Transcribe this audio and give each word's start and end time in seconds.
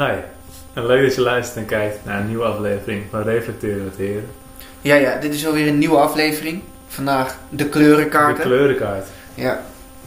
Hi, 0.00 0.12
en 0.72 0.86
leuk 0.86 1.02
dat 1.04 1.14
je 1.14 1.20
luistert 1.20 1.56
en 1.56 1.64
kijkt 1.64 2.04
naar 2.04 2.20
een 2.20 2.26
nieuwe 2.26 2.44
aflevering 2.44 3.04
van 3.10 3.22
Reflecteren 3.22 3.84
met 3.84 3.96
Heren. 3.96 4.30
Ja, 4.80 4.94
ja, 4.94 5.16
dit 5.16 5.34
is 5.34 5.46
alweer 5.46 5.68
een 5.68 5.78
nieuwe 5.78 5.96
aflevering. 5.96 6.62
Vandaag 6.88 7.38
de 7.48 7.68
kleurenkaarten. 7.68 8.42
De 8.42 8.48
kleurenkaart. 8.48 9.06
Ja. 9.34 9.62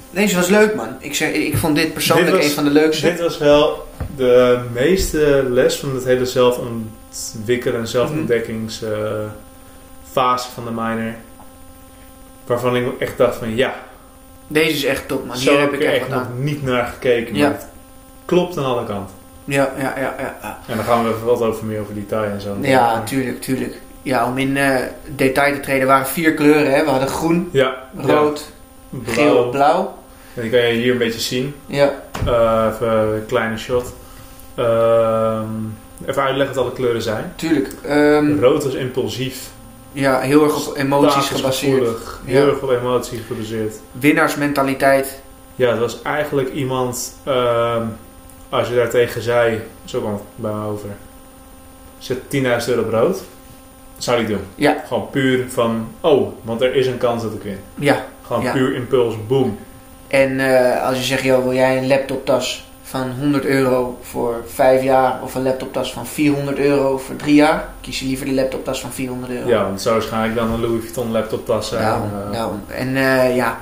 Deze 0.10 0.36
was 0.36 0.48
leuk, 0.48 0.76
man. 0.76 0.88
Ik, 1.00 1.16
zeg, 1.16 1.32
ik 1.34 1.58
vond 1.58 1.76
dit 1.76 1.94
persoonlijk 1.94 2.28
Dit 2.32 2.36
was- 2.36 2.46
een 2.46 2.52
van 2.56 2.64
de 2.64 2.70
leukste. 2.70 3.10
Dit 3.10 3.20
was 3.20 3.38
wel 3.38 3.88
de 4.16 4.60
meeste 4.72 5.46
les 5.50 5.80
van 5.80 5.96
het 5.96 6.04
hele 6.04 6.26
zelfontwikkelen 6.26 7.80
en 7.80 7.88
zelfontdekkingsfase 7.88 10.52
van 10.54 10.66
de 10.66 10.72
minor. 10.72 11.14
Waarvan 12.46 12.76
ik 12.76 13.00
echt 13.00 13.18
dacht 13.18 13.36
van 13.36 13.56
ja, 13.56 13.76
Deze 14.48 14.76
is 14.76 14.84
echt 14.84 15.08
top, 15.08 15.26
man. 15.26 15.38
Hier 15.38 15.60
heb 15.60 15.74
ik 15.74 15.82
echt 15.82 16.10
nog 16.10 16.28
niet 16.38 16.64
naar 16.64 16.86
gekeken. 16.86 17.36
Ja. 17.36 17.48
Maar 17.50 17.58
het 17.58 17.68
klopt 18.26 18.58
aan 18.58 18.66
alle 18.66 18.86
kanten. 18.86 19.16
Ja, 19.46 19.70
ja, 19.78 19.94
ja, 19.98 20.16
ja. 20.20 20.58
En 20.68 20.76
dan 20.76 20.86
gaan 20.86 21.04
we 21.04 21.10
even 21.10 21.26
wat 21.26 21.42
over 21.42 21.66
meer 21.66 21.80
over 21.80 21.94
detail 21.94 22.32
en 22.32 22.42
zo. 22.42 22.58
ja 22.62 23.04
tuurlijk, 23.04 23.42
tuurlijk. 23.42 23.82
Ja, 24.02 24.26
om 24.28 24.38
in 24.38 24.58
eh, 24.58 24.76
detail 25.16 25.54
te 25.54 25.60
treden 25.60 25.88
waren 25.88 26.08
vier 26.08 26.34
kleuren, 26.34 26.74
hè. 26.74 26.84
We 26.84 26.90
hadden 26.90 27.08
groen, 27.10 27.50
Ja, 27.52 27.76
rood, 27.98 28.52
ja. 28.90 29.00
geel, 29.14 29.50
blauw. 29.50 29.98
En 30.36 30.42
die 30.42 30.52
kan 30.52 30.60
je 30.60 30.74
hier 30.74 30.92
een 30.92 30.98
beetje 30.98 31.20
zien. 31.20 31.56
Ja, 31.66 31.92
Eh, 32.26 32.68
even 32.74 32.88
een 33.16 33.26
kleine 33.26 33.58
shot. 33.58 33.94
Ehm, 34.56 35.46
even 36.06 36.24
uitleggen 36.24 36.56
wat 36.56 36.66
alle 36.66 36.74
kleuren 36.74 37.02
zijn. 37.02 37.34
tuurlijk. 37.36 37.68
Ehm, 37.84 38.40
Rood 38.40 38.66
is 38.66 38.74
impulsief. 38.74 39.50
ja, 39.92 40.20
heel 40.20 40.44
erg 40.44 40.68
op 40.68 40.78
emoties 40.78 41.28
gebaseerd. 41.30 41.78
gevoelig, 41.80 42.22
Heel 42.26 42.46
Ja. 42.46 42.52
erg 42.52 42.62
op 42.62 42.70
emoties 42.70 43.20
gebaseerd. 43.28 43.76
Winnaarsmentaliteit. 43.92 45.22
Ja, 45.56 45.70
het 45.70 45.80
was 45.80 46.02
eigenlijk 46.02 46.52
iemand... 46.54 47.14
als 48.54 48.68
je 48.68 48.76
daar 48.76 48.90
tegen 48.90 49.22
zei... 49.22 49.62
Zo 49.86 50.00
kwam 50.00 50.14
het 50.14 50.22
bij 50.36 50.52
me 50.52 50.66
over. 50.66 50.90
Zet 51.98 52.18
10.000 52.18 52.68
euro 52.68 52.82
op 52.82 52.90
rood. 52.92 53.22
Zou 53.98 54.22
ik 54.22 54.28
doen. 54.28 54.42
Ja. 54.56 54.84
Gewoon 54.88 55.10
puur 55.10 55.46
van... 55.50 55.88
Oh, 56.02 56.28
want 56.42 56.62
er 56.62 56.76
is 56.76 56.88
een 56.88 56.98
kans 56.98 57.24
dat 57.24 57.34
ik 57.34 57.42
win. 57.44 57.60
Ja. 57.76 58.06
Gewoon 58.28 58.42
Ja. 58.44 58.52
puur 58.52 58.76
impuls. 58.76 59.16
Boom. 59.28 59.58
En 60.08 60.40
eh, 60.40 60.86
als 60.88 60.98
je 60.98 61.04
zegt, 61.04 61.24
joh, 61.24 61.44
wil 61.44 61.54
jij 61.54 61.78
een 61.78 61.88
laptoptas 61.88 62.72
van 62.84 63.12
100 63.20 63.46
euro 63.46 63.98
voor 64.02 64.44
5 64.54 64.84
jaar 64.84 65.20
of 65.24 65.36
een 65.36 65.44
laptoptas 65.44 65.94
van 65.94 66.06
400 66.08 66.60
euro 66.60 66.98
voor 66.98 67.16
3 67.16 67.36
jaar, 67.36 67.70
kies 67.82 68.00
je 68.00 68.06
liever 68.06 68.26
de 68.26 68.34
laptoptas 68.34 68.82
van 68.82 68.92
400 68.92 69.32
euro. 69.32 69.48
Ja, 69.50 69.64
want 69.64 69.82
zou 69.82 69.96
waarschijnlijk 69.96 70.36
dan 70.36 70.52
een 70.52 70.62
Louis 70.62 70.82
Vuitton 70.82 71.12
laptoptas 71.12 71.68
zijn. 71.68 71.82
Daarom, 71.82 72.10
eh, 72.26 72.32
daarom. 72.32 72.62
En 72.68 72.96
eh, 72.96 73.36
ja, 73.36 73.58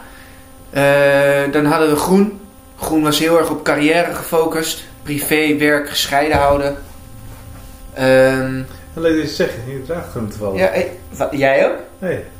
Eh, 0.72 1.52
dan 1.52 1.66
hadden 1.66 1.90
we 1.90 1.96
groen. 1.96 2.40
Groen 2.82 3.04
was 3.04 3.20
heel 3.20 3.38
erg 3.38 3.50
op 3.50 3.64
carrière 3.64 4.16
gefocust, 4.16 4.84
privé, 5.04 5.58
werk 5.58 5.90
gescheiden 5.90 6.38
houden. 6.38 6.78
Ehm, 7.94 8.62
Leuk 8.94 9.16
dat 9.16 9.22
je 9.22 9.36
zegt, 9.36 9.54
je 9.68 9.84
draagt 9.86 10.10
groen 10.10 10.30
toevallig. 10.30 10.60
ja, 10.60 10.68
eh, 10.68 10.86
jij 11.32 11.70
ook? 11.70 11.78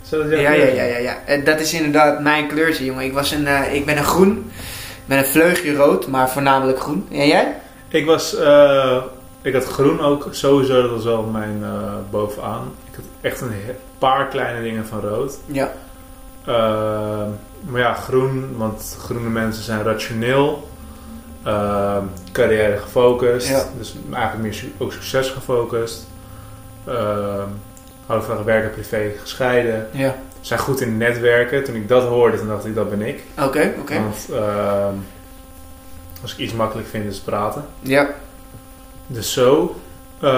Dat 0.10 0.30
Ja, 0.30 0.52
ja, 0.52 0.66
ja, 0.66 0.84
ja, 0.84 0.98
ja. 0.98 1.18
En 1.26 1.44
dat 1.44 1.60
is 1.60 1.74
inderdaad 1.74 2.22
mijn 2.22 2.48
kleurtje, 2.48 2.86
jongen. 2.86 3.06
Ik, 3.06 3.14
was 3.14 3.32
een, 3.32 3.48
eh, 3.48 3.74
ik 3.74 3.86
ben 3.86 3.98
een 3.98 4.04
groen, 4.04 4.52
met 5.06 5.18
een 5.18 5.26
vleugje 5.26 5.76
rood, 5.76 6.08
maar 6.08 6.30
voornamelijk 6.30 6.80
groen. 6.80 7.08
En 7.12 7.28
jij? 7.28 7.56
Ik 7.88 8.06
was, 8.06 8.36
eh, 8.36 9.04
ik 9.42 9.54
had 9.54 9.66
groen 9.66 10.02
ook 10.02 10.28
sowieso, 10.32 10.82
dat 10.82 10.92
was 10.92 11.04
wel 11.04 11.24
mijn 11.24 11.64
bovenaan. 12.10 12.74
Ik 12.90 12.96
had 12.96 13.06
echt 13.22 13.42
een 13.42 13.54
paar 13.98 14.28
kleine 14.28 14.62
dingen 14.62 14.86
van 14.86 15.00
rood. 15.00 15.38
Ja. 15.46 15.72
Eh, 16.46 17.28
maar 17.62 17.80
ja, 17.82 17.94
groen, 17.94 18.58
want 18.58 18.96
groene 19.00 19.30
mensen 19.30 19.64
zijn 19.64 19.84
rationeel, 19.84 20.70
eh, 21.44 21.98
carrière 22.32 22.78
gefocust, 22.78 23.48
Ja. 23.48 23.64
dus 23.78 23.96
eigenlijk 24.14 24.44
meer 24.44 24.54
su- 24.54 24.74
ook 24.78 24.92
succes 24.94 25.30
gefocust. 25.30 26.08
Uh, 26.88 26.94
houden 28.06 28.28
van 28.28 28.44
werk 28.44 28.64
en 28.64 28.72
privé 28.72 29.12
gescheiden. 29.22 29.88
Ja. 29.92 30.16
Zijn 30.42 30.60
goed 30.60 30.82
in 30.82 30.98
netwerken. 30.98 31.64
Toen 31.64 31.76
ik 31.76 31.88
dat 31.88 32.04
hoorde, 32.04 32.38
toen 32.38 32.48
dacht 32.48 32.66
ik 32.66 32.76
dat 32.76 32.90
ben 32.90 33.02
ik. 33.02 33.24
Oké, 33.40 33.74
oké. 33.80 33.94
Want 33.94 34.30
als 36.22 36.32
ik 36.34 36.38
iets 36.38 36.54
makkelijk 36.54 36.88
vind, 36.88 37.06
is 37.06 37.20
praten. 37.20 37.66
Ja. 37.80 38.10
Dus 39.08 39.34
zo. 39.34 39.76
Eh, 40.20 40.30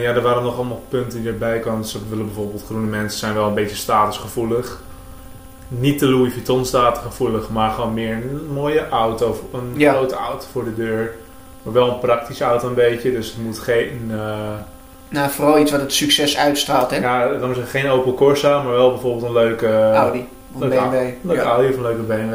ja, 0.00 0.12
er 0.14 0.20
waren 0.22 0.42
nog 0.42 0.56
allemaal 0.56 0.82
punten 0.88 1.20
die 1.22 1.30
erbij 1.30 1.58
kwamen. 1.58 1.82
Dus 1.82 1.92
we 1.92 1.98
willen 2.08 2.24
bijvoorbeeld 2.26 2.64
groene 2.64 2.86
mensen 2.86 3.18
zijn 3.18 3.34
wel 3.34 3.46
een 3.48 3.54
beetje 3.54 3.76
statusgevoelig. 3.76 4.82
Niet 5.68 6.00
de 6.00 6.06
Louis 6.06 6.32
Vuitton 6.32 6.64
statusgevoelig, 6.64 7.48
maar 7.50 7.70
gewoon 7.70 7.94
meer 7.94 8.12
een 8.12 8.46
mooie 8.52 8.88
auto, 8.88 9.40
een 9.52 9.72
Ja. 9.76 9.92
grote 9.92 10.14
auto 10.14 10.46
voor 10.52 10.64
de 10.64 10.74
deur. 10.74 11.14
Maar 11.62 11.72
wel 11.72 11.88
een 11.88 11.98
praktische 11.98 12.44
auto 12.44 12.68
een 12.68 12.74
beetje, 12.74 13.12
dus 13.12 13.26
het 13.26 13.42
moet 13.44 13.58
geen, 13.58 14.08
eh, 14.10 14.18
Nou, 15.08 15.30
vooral 15.30 15.58
iets 15.58 15.70
wat 15.70 15.80
het 15.80 15.92
succes 15.92 16.36
uitstraalt, 16.36 16.90
hè? 16.90 16.96
ja, 16.96 17.28
dan 17.38 17.50
is 17.50 17.56
het 17.56 17.68
geen 17.68 17.88
Opel 17.88 18.14
Corsa, 18.14 18.62
maar 18.62 18.72
wel 18.72 18.90
bijvoorbeeld 18.90 19.24
een 19.24 19.32
leuke 19.32 19.90
Audi. 19.92 20.28
Of 20.52 20.60
leuke 20.60 20.74
BMW. 20.76 20.94
Een 20.94 21.14
leuke 21.22 21.42
Ja. 21.42 21.48
Audi 21.48 21.68
of 21.68 21.76
een 21.76 21.82
leuke 21.82 22.02
BMW. 22.02 22.34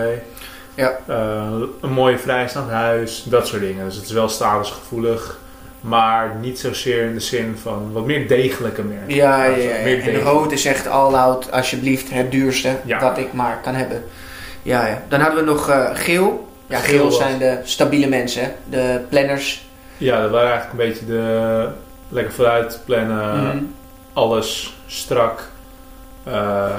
Ja. 0.74 1.00
Eh, 1.08 1.52
een 1.82 1.92
mooie 1.92 2.18
vrijstaand 2.18 2.70
huis, 2.70 3.24
dat 3.30 3.48
soort 3.48 3.62
dingen. 3.62 3.86
Dus 3.86 3.96
het 3.96 4.06
is 4.06 4.12
wel 4.12 4.30
statusgevoelig, 4.30 5.40
maar 5.82 6.36
niet 6.42 6.60
zozeer 6.60 7.04
in 7.04 7.14
de 7.14 7.20
zin 7.20 7.58
van 7.62 7.92
wat 7.94 8.06
meer 8.06 8.28
degelijke 8.28 8.82
merken. 8.84 9.16
Ja, 9.16 9.44
ja, 9.46 9.56
ja. 9.56 9.84
meer 9.84 10.14
En 10.14 10.20
rood 10.22 10.52
is 10.52 10.66
echt 10.66 10.88
all-out, 10.88 11.52
alsjeblieft, 11.52 12.10
het 12.10 12.32
duurste 12.32 12.76
Ja. 12.86 13.00
wat 13.00 13.18
ik 13.18 13.34
maar 13.34 13.60
kan 13.64 13.76
hebben. 13.76 14.04
Ja, 14.64 14.88
ja. 14.88 15.02
Dan 15.08 15.20
hadden 15.20 15.46
we 15.46 15.52
nog 15.52 15.70
eh, 15.70 15.90
geel. 15.94 16.48
Ja, 16.68 16.80
Geel 16.80 17.12
zijn 17.12 17.38
de 17.40 17.60
stabiele 17.64 18.08
mensen, 18.08 18.54
de 18.70 19.00
planners. 19.10 19.68
Ja, 19.98 20.22
dat 20.22 20.32
waren 20.32 20.50
eigenlijk 20.52 20.80
een 20.82 20.90
beetje 20.90 21.06
de 21.06 21.68
lekker 22.10 22.34
vooruit 22.34 22.80
plannen, 22.86 23.44
Mhm. 23.46 23.58
alles 24.14 24.78
strak, 24.88 25.50
eh, 26.24 26.70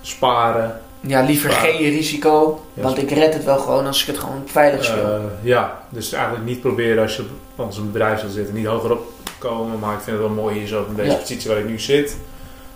sparen. 0.00 0.80
Ja, 1.00 1.20
liever 1.22 1.50
geen 1.50 1.76
risico, 1.90 2.64
Ja, 2.74 2.82
want 2.82 2.98
ik 2.98 3.10
red 3.10 3.34
het 3.34 3.44
wel 3.44 3.58
gewoon 3.58 3.86
als 3.86 4.00
ik 4.00 4.06
het 4.06 4.18
gewoon 4.18 4.42
veilig 4.46 4.84
speel. 4.84 5.04
Eh, 5.04 5.20
ja, 5.42 5.78
dus 5.88 6.12
eigenlijk 6.12 6.44
niet 6.44 6.60
proberen 6.60 7.02
als 7.02 7.16
je 7.16 7.22
op 7.56 7.64
als 7.66 7.76
een 7.76 7.92
bedrijf 7.92 8.20
zal 8.20 8.28
zitten, 8.28 8.54
niet 8.54 8.66
hoger 8.66 8.92
op 8.92 9.12
komen, 9.38 9.78
maar 9.78 9.94
ik 9.94 10.00
vind 10.00 10.16
het 10.18 10.26
wel 10.26 10.34
mooi 10.34 10.58
hier 10.58 10.66
zo 10.66 10.84
in 10.88 10.94
deze 10.94 11.10
Ja. 11.10 11.16
positie 11.16 11.50
waar 11.50 11.58
ik 11.58 11.68
nu 11.68 11.78
zit. 11.80 12.16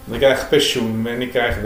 Want 0.04 0.22
ik 0.22 0.28
krijg 0.28 0.48
pensioen 0.48 1.06
en 1.06 1.22
ik 1.22 1.30
krijg 1.30 1.56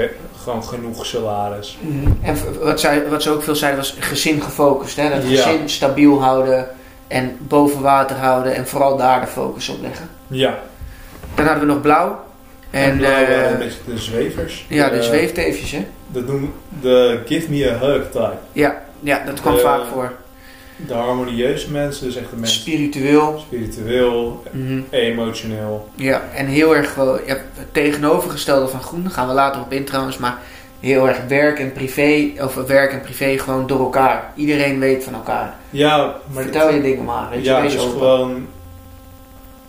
gewoon 0.42 0.64
genoeg 0.64 1.06
salaris. 1.06 1.78
Mhm. 1.80 2.12
En 2.22 2.36
wat, 2.60 2.80
zij, 2.80 3.08
wat 3.08 3.22
ze 3.22 3.30
ook 3.30 3.42
veel 3.42 3.56
zeiden 3.56 3.80
was 3.80 3.96
gezin 3.98 4.42
gefocust. 4.42 4.96
Hè? 4.96 5.08
Dat 5.10 5.28
Ja. 5.28 5.42
gezin 5.42 5.68
stabiel 5.68 6.22
houden 6.22 6.68
en 7.08 7.36
boven 7.40 7.80
water 7.82 8.16
houden 8.16 8.54
en 8.54 8.66
vooral 8.66 8.96
daar 8.96 9.20
de 9.20 9.26
focus 9.26 9.68
op 9.68 9.82
leggen. 9.82 10.08
Ja, 10.26 10.58
Dan 11.34 11.46
hadden 11.46 11.66
we 11.66 11.72
nog 11.72 11.80
blauw. 11.82 12.24
En, 12.70 12.90
en 12.90 12.96
blauw 12.96 13.10
waren 13.12 13.44
eh, 13.44 13.50
een 13.50 13.58
beetje 13.58 13.78
de 13.86 13.98
zwevers. 13.98 14.66
ja, 14.68 14.88
de 14.88 14.96
Eh, 14.96 15.02
zweefteefjes, 15.02 15.70
hè? 15.70 15.86
Dat 16.08 16.26
noemen 16.26 16.52
de 16.80 17.20
give 17.26 17.50
me 17.50 17.70
a 17.70 17.78
hug 17.86 18.02
type. 18.10 18.36
Ja, 18.52 18.82
ja 19.00 19.22
dat 19.26 19.40
kwam 19.40 19.58
vaak 19.58 19.80
voor. 19.92 20.12
De 20.86 20.94
harmonieuze 20.94 21.70
mensen, 21.70 22.06
dus 22.06 22.16
echt 22.16 22.30
de 22.30 22.36
mensen 22.36 22.60
Spiritueel. 22.60 23.38
spiritueel, 23.46 24.42
Mhm. 24.50 24.80
emotioneel. 24.90 25.88
Ja, 25.94 26.22
en 26.34 26.46
heel 26.46 26.76
erg 26.76 26.94
wel, 26.94 27.18
ja, 27.26 27.36
het 27.54 27.72
tegenovergestelde 27.72 28.68
van 28.68 28.82
groen, 28.82 29.02
daar 29.02 29.12
gaan 29.12 29.28
we 29.28 29.34
later 29.34 29.60
op 29.60 29.72
in 29.72 29.84
trouwens, 29.84 30.18
maar 30.18 30.38
heel 30.80 31.08
erg 31.08 31.18
werk 31.28 31.58
en 31.58 31.72
privé, 31.72 32.30
of 32.40 32.54
werk 32.54 32.92
en 32.92 33.00
privé 33.00 33.38
gewoon 33.38 33.66
door 33.66 33.78
elkaar. 33.80 34.32
Iedereen 34.34 34.78
weet 34.78 35.04
van 35.04 35.14
elkaar. 35.14 35.54
Ja, 35.70 36.14
maar 36.32 36.42
Vertel 36.42 36.74
je 36.74 36.82
dingen 36.82 37.04
maar, 37.04 37.30
weet 37.30 37.44
je, 37.44 37.50
ja, 37.50 37.58
is 37.58 37.78
open. 37.78 37.90
gewoon... 37.98 38.46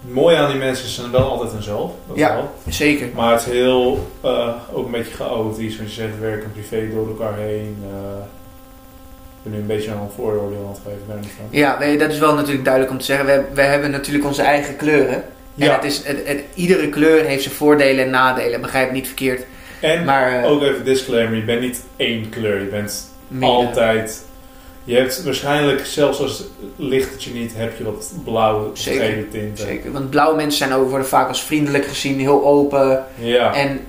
Mooi 0.08 0.36
aan 0.36 0.50
die 0.50 0.60
mensen 0.60 0.90
zijn 0.90 1.12
wel 1.12 1.22
altijd 1.30 1.52
hunzelf. 1.52 1.92
Ja. 2.14 2.34
wel. 2.34 2.54
Zeker. 2.70 3.08
Maar 3.16 3.32
het 3.32 3.42
is 3.42 3.52
heel, 3.52 4.08
eh, 4.22 4.50
ook 4.74 4.86
een 4.86 4.92
beetje 4.92 5.14
chaotisch, 5.14 5.78
want 5.78 5.90
je 5.94 5.96
zegt 6.02 6.20
werk 6.20 6.44
en 6.44 6.52
privé 6.52 6.90
door 6.94 7.08
elkaar 7.08 7.38
heen. 7.38 7.78
eh. 7.84 8.18
ik 9.38 9.44
ben 9.44 9.52
nu 9.52 9.58
een 9.58 9.66
beetje 9.78 9.92
aan 9.92 10.02
een 10.02 10.10
vooroordeel 10.16 10.62
aan 10.64 10.70
het 10.70 10.80
geven. 11.28 11.48
Ja, 11.50 11.84
je, 11.84 11.98
dat 11.98 12.12
is 12.12 12.20
wel 12.20 12.36
natuurlijk 12.36 12.64
duidelijk 12.64 12.94
om 12.94 13.00
te 13.00 13.06
zeggen. 13.06 13.26
We, 13.26 13.44
we 13.54 13.62
hebben 13.62 13.92
natuurlijk 13.92 14.26
onze 14.26 14.42
eigen 14.42 14.76
kleuren. 14.76 15.16
En 15.16 15.24
Ja, 15.66 15.76
het 15.76 15.84
is, 15.84 16.02
het, 16.06 16.28
het- 16.28 16.44
iedere 16.54 16.90
kleur 16.90 17.24
heeft 17.26 17.44
zijn 17.44 17.56
voordelen 17.56 18.04
en 18.06 18.10
nadelen, 18.12 18.62
begrijp 18.62 18.92
niet 18.92 19.06
verkeerd. 19.08 19.46
en 19.80 20.06
Maar 20.06 20.44
eh, 20.44 20.52
ook 20.52 20.62
even 20.62 20.86
disclaimer, 20.86 21.36
je 21.38 21.44
bent 21.44 21.62
niet 21.62 21.84
één 21.96 22.30
kleur, 22.30 22.60
je 22.60 22.66
bent 22.66 23.10
altijd... 23.42 24.26
Je 24.88 24.96
hebt 24.96 25.24
waarschijnlijk, 25.24 25.86
zelfs 25.86 26.20
als 26.20 26.44
licht 26.76 27.12
het 27.12 27.24
je 27.24 27.34
niet, 27.34 27.54
heb 27.56 27.78
je 27.78 27.84
wat 27.84 28.12
blauwe 28.24 28.70
gele 28.74 29.28
tinten. 29.30 29.66
Zeker, 29.66 29.92
want 29.92 30.10
blauwe 30.10 30.36
mensen 30.36 30.58
zijn 30.58 30.80
ook, 30.80 30.90
worden 30.90 31.08
vaak 31.08 31.28
als 31.28 31.44
vriendelijk 31.44 31.86
gezien, 31.86 32.20
heel 32.20 32.46
open. 32.46 33.04
Ja, 33.16 33.54
En 33.54 33.80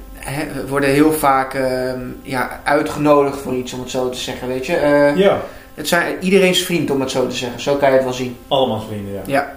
worden 0.69 0.89
heel 0.89 1.13
vaak 1.13 1.55
ehm, 1.55 2.01
ja, 2.23 2.61
uitgenodigd 2.65 3.39
voor 3.41 3.55
iets, 3.55 3.73
om 3.73 3.81
het 3.81 3.91
zo 3.91 4.09
te 4.09 4.19
zeggen, 4.19 4.49
weet 4.49 4.67
je. 4.67 4.77
Eh, 4.77 5.17
ja, 5.17 5.41
Het 5.75 5.89
zijn 5.89 6.17
iedereen's 6.21 6.63
vriend, 6.63 6.91
om 6.91 7.01
het 7.01 7.11
zo 7.11 7.27
te 7.27 7.37
zeggen. 7.37 7.61
Zo 7.61 7.75
kan 7.75 7.89
je 7.89 7.95
het 7.95 8.05
wel 8.05 8.13
zien. 8.13 8.37
allemaal 8.49 8.81
vrienden, 8.81 9.13
ja. 9.15 9.23
Ja. 9.27 9.57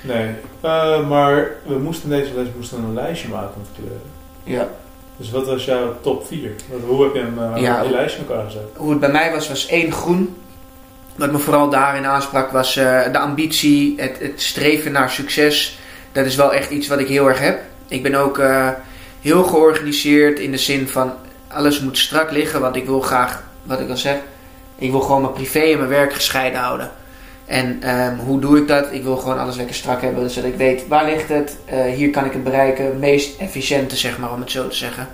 Nee, 0.00 0.28
eh, 0.60 1.08
maar 1.08 1.50
we 1.66 1.78
moesten 1.78 2.08
deze 2.08 2.30
les 2.34 2.46
moesten 2.56 2.78
een 2.78 2.94
lijstje 2.94 3.28
maken 3.28 3.54
met 3.56 3.68
kleuren. 3.76 4.00
Ja. 4.44 4.68
Dus 5.18 5.30
wat 5.30 5.46
was 5.46 5.64
jouw 5.64 5.96
top 6.00 6.26
4? 6.26 6.50
Hoe 6.86 7.04
heb 7.04 7.14
je 7.14 7.20
hem 7.20 7.54
eh, 7.54 7.62
Ja, 7.62 7.80
op 7.80 7.86
je 7.86 7.94
lijstje 7.94 8.20
elkaar 8.28 8.44
gezet? 8.44 8.62
Hoe 8.76 8.90
het 8.90 9.00
bij 9.00 9.10
mij 9.10 9.32
was, 9.32 9.48
was 9.48 9.66
één 9.66 9.92
groen. 9.92 10.36
wat 11.16 11.32
me 11.32 11.38
vooral 11.38 11.70
daarin 11.70 12.06
aansprak 12.06 12.50
was 12.50 12.76
eh, 12.76 13.12
de 13.12 13.18
ambitie, 13.18 13.94
het, 13.96 14.18
het 14.18 14.42
streven 14.42 14.92
naar 14.92 15.10
succes. 15.10 15.78
Dat 16.12 16.26
is 16.26 16.36
wel 16.36 16.52
echt 16.52 16.70
iets 16.70 16.88
wat 16.88 16.98
ik 16.98 17.08
heel 17.08 17.28
erg 17.28 17.38
heb. 17.38 17.60
Ik 17.88 18.02
ben 18.02 18.14
ook 18.14 18.38
eh, 18.38 18.68
heel 19.20 19.42
georganiseerd 19.42 20.38
in 20.38 20.50
de 20.50 20.58
zin 20.58 20.88
van 20.88 21.12
alles 21.48 21.80
moet 21.80 21.98
strak 21.98 22.30
liggen, 22.30 22.60
want 22.60 22.76
ik 22.76 22.86
wil 22.86 23.00
graag, 23.00 23.42
wat 23.62 23.80
ik 23.80 23.90
al 23.90 23.96
zeg, 23.96 24.16
ik 24.78 24.90
wil 24.90 25.00
gewoon 25.00 25.20
mijn 25.20 25.32
privé 25.32 25.60
en 25.60 25.78
mijn 25.78 25.90
werk 25.90 26.12
gescheiden 26.12 26.60
houden. 26.60 26.90
En 27.48 27.82
ehm, 27.82 28.16
hoe 28.16 28.40
doe 28.40 28.58
ik 28.58 28.68
dat? 28.68 28.92
Ik 28.92 29.02
wil 29.02 29.16
gewoon 29.16 29.38
alles 29.38 29.56
lekker 29.56 29.74
strak 29.74 30.02
hebben, 30.02 30.30
zodat 30.30 30.50
ik 30.50 30.56
weet 30.56 30.88
waar 30.88 31.04
ligt 31.04 31.28
het, 31.28 31.56
Eh, 31.64 31.82
hier 31.84 32.10
kan 32.10 32.24
ik 32.24 32.32
het 32.32 32.44
bereiken, 32.44 32.98
meest 32.98 33.40
efficiënte 33.40 33.96
zeg 33.96 34.18
maar, 34.18 34.32
om 34.32 34.40
het 34.40 34.50
zo 34.50 34.68
te 34.68 34.76
zeggen. 34.76 35.08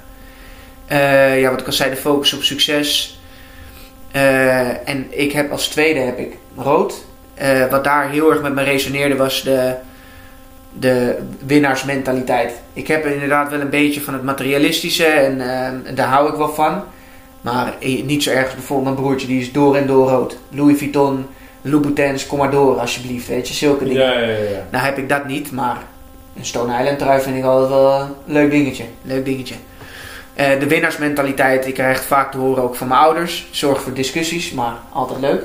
Eh, 0.87 1.41
ja, 1.41 1.51
wat 1.51 1.61
ik 1.61 1.67
al 1.67 1.73
zei, 1.73 1.91
de 1.91 1.97
focus 1.97 2.33
op 2.33 2.43
succes. 2.43 3.19
Eh, 4.11 4.89
en 4.89 5.07
ik 5.09 5.33
heb 5.33 5.51
als 5.51 5.69
tweede 5.69 6.01
heb 6.01 6.19
ik 6.19 6.37
rood. 6.57 7.05
Wat 7.71 7.85
daar 7.85 8.11
heel 8.11 8.31
erg 8.31 8.43
met 8.43 8.55
me 8.55 8.63
resoneerde 8.63 9.17
was 9.17 9.43
de, 9.43 9.75
de 10.79 11.19
winnaarsmentaliteit. 11.47 12.53
Ik 12.73 12.87
heb 12.87 13.07
inderdaad 13.07 13.51
wel 13.51 13.61
een 13.61 13.71
beetje 13.71 14.01
van 14.01 14.15
het 14.15 14.23
materialistische 14.23 15.07
en 15.07 15.41
eh, 15.41 15.95
daar 15.95 16.09
hou 16.09 16.29
ik 16.31 16.35
wel 16.35 16.53
van. 16.53 16.83
Maar 17.41 17.75
niet 18.05 18.23
zo 18.23 18.31
erg 18.31 18.55
bijvoorbeeld 18.55 18.95
mijn 18.95 19.07
broertje, 19.07 19.27
die 19.27 19.41
is 19.41 19.53
door 19.53 19.77
en 19.77 19.87
door 19.87 20.09
rood. 20.09 20.39
Louis 20.49 20.79
Vuitton, 20.79 21.27
Louboutins, 21.67 22.27
kom 22.27 22.39
maar 22.39 22.51
door 22.51 22.79
alsjeblieft, 22.79 23.29
weet 23.29 23.49
je, 23.49 23.55
zulke 23.55 23.85
dingen. 23.85 24.03
Ja, 24.03 24.19
ja, 24.19 24.27
ja. 24.27 24.51
ja. 24.51 24.67
Nou 24.71 24.85
heb 24.85 24.99
ik 24.99 25.09
dat 25.09 25.27
niet, 25.27 25.53
maar 25.53 25.77
een 26.37 26.45
Stone 26.45 26.79
Island 26.79 26.99
trui 26.99 27.21
vind 27.21 27.37
ik 27.37 27.45
altijd 27.45 27.71
wel 27.71 28.01
een 28.01 28.13
leuk 28.25 28.51
dingetje. 28.51 28.85
Leuk 29.03 29.25
dingetje. 29.25 29.55
Eh, 30.35 30.61
de 30.61 30.67
winnaarsmentaliteit, 30.67 31.67
ik 31.67 31.75
krijg 31.75 31.97
het 31.97 32.07
vaak 32.07 32.31
te 32.33 32.39
horen 32.39 32.63
ook 32.63 32.75
van 32.75 32.89
mijn 32.89 33.01
ouders. 33.01 33.49
Zorg 33.51 33.81
voor 33.81 33.93
discussies, 33.93 34.53
maar 34.53 34.75
altijd 34.93 35.21
leuk. 35.21 35.43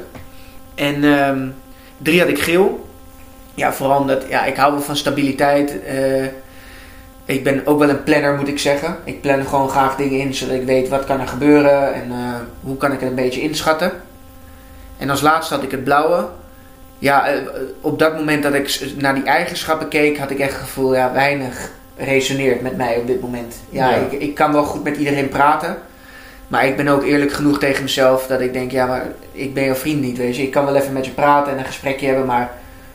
En 0.75 1.03
ehm, 1.03 1.47
drie 1.97 2.19
had 2.19 2.29
ik 2.29 2.39
geel. 2.39 2.87
Ja, 3.53 3.73
vooral 3.73 3.99
omdat, 3.99 4.25
ja, 4.29 4.45
ik 4.45 4.55
hou 4.55 4.71
wel 4.71 4.81
van 4.81 4.95
stabiliteit. 4.97 5.83
Eh, 5.83 6.25
ik 7.25 7.43
ben 7.43 7.61
ook 7.65 7.79
wel 7.79 7.89
een 7.89 8.03
planner, 8.03 8.35
moet 8.35 8.47
ik 8.47 8.59
zeggen. 8.59 8.97
Ik 9.03 9.21
plan 9.21 9.45
gewoon 9.45 9.69
graag 9.69 9.95
dingen 9.95 10.19
in, 10.19 10.33
zodat 10.33 10.55
ik 10.55 10.65
weet 10.65 10.89
wat 10.89 11.05
kan 11.05 11.19
er 11.19 11.27
gebeuren 11.27 11.93
en 11.93 12.11
eh, 12.11 12.35
hoe 12.61 12.77
kan 12.77 12.91
ik 12.91 12.99
het 12.99 13.09
een 13.09 13.15
beetje 13.15 13.41
inschatten. 13.41 13.91
En 14.99 15.09
als 15.09 15.21
laatste 15.21 15.53
had 15.53 15.63
ik 15.63 15.71
het 15.71 15.83
blauwe. 15.83 16.25
Ja, 16.99 17.27
eh, 17.27 17.39
op 17.81 17.99
dat 17.99 18.15
moment 18.17 18.43
dat 18.43 18.53
ik 18.53 18.91
naar 18.97 19.15
die 19.15 19.23
eigenschappen 19.23 19.87
keek, 19.87 20.17
had 20.17 20.29
ik 20.31 20.39
echt 20.39 20.51
het 20.53 20.61
gevoel, 20.61 20.95
ja, 20.95 21.11
weinig 21.13 21.69
resoneert 21.97 22.61
met 22.61 22.77
mij 22.77 22.97
op 22.97 23.07
dit 23.07 23.21
moment. 23.21 23.55
Ja, 23.69 23.89
Ja. 23.89 23.95
Ik, 23.95 24.11
ik 24.11 24.35
kan 24.35 24.53
wel 24.53 24.63
goed 24.63 24.83
met 24.83 24.97
iedereen 24.97 25.29
praten. 25.29 25.77
Maar 26.47 26.65
ik 26.67 26.77
ben 26.77 26.87
ook 26.87 27.03
eerlijk 27.03 27.31
genoeg 27.31 27.59
tegen 27.59 27.83
mezelf 27.83 28.27
dat 28.27 28.39
ik 28.39 28.53
denk, 28.53 28.71
ja, 28.71 28.85
maar 28.85 29.07
ik 29.31 29.53
ben 29.53 29.63
jouw 29.63 29.75
vriend 29.75 30.01
niet, 30.01 30.17
weet 30.17 30.35
je. 30.35 30.43
Ik 30.43 30.51
kan 30.51 30.65
wel 30.65 30.75
even 30.75 30.93
met 30.93 31.05
je 31.05 31.11
praten 31.11 31.51
en 31.53 31.59
een 31.59 31.65
gesprekje 31.65 32.05
hebben, 32.07 32.25
maar 32.25 32.51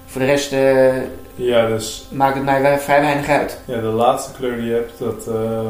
voor 0.06 0.20
de 0.20 0.26
rest 0.26 0.52
eh, 0.52 0.96
Ja, 1.34 1.66
dus 1.66 2.08
maakt 2.12 2.34
het 2.34 2.44
mij 2.44 2.78
vrij 2.78 3.00
weinig 3.00 3.28
uit. 3.28 3.58
ja, 3.64 3.80
de 3.80 3.86
laatste 3.86 4.32
kleur 4.36 4.56
die 4.56 4.66
je 4.66 4.72
hebt, 4.72 4.98
dat 4.98 5.26
eh, 5.26 5.60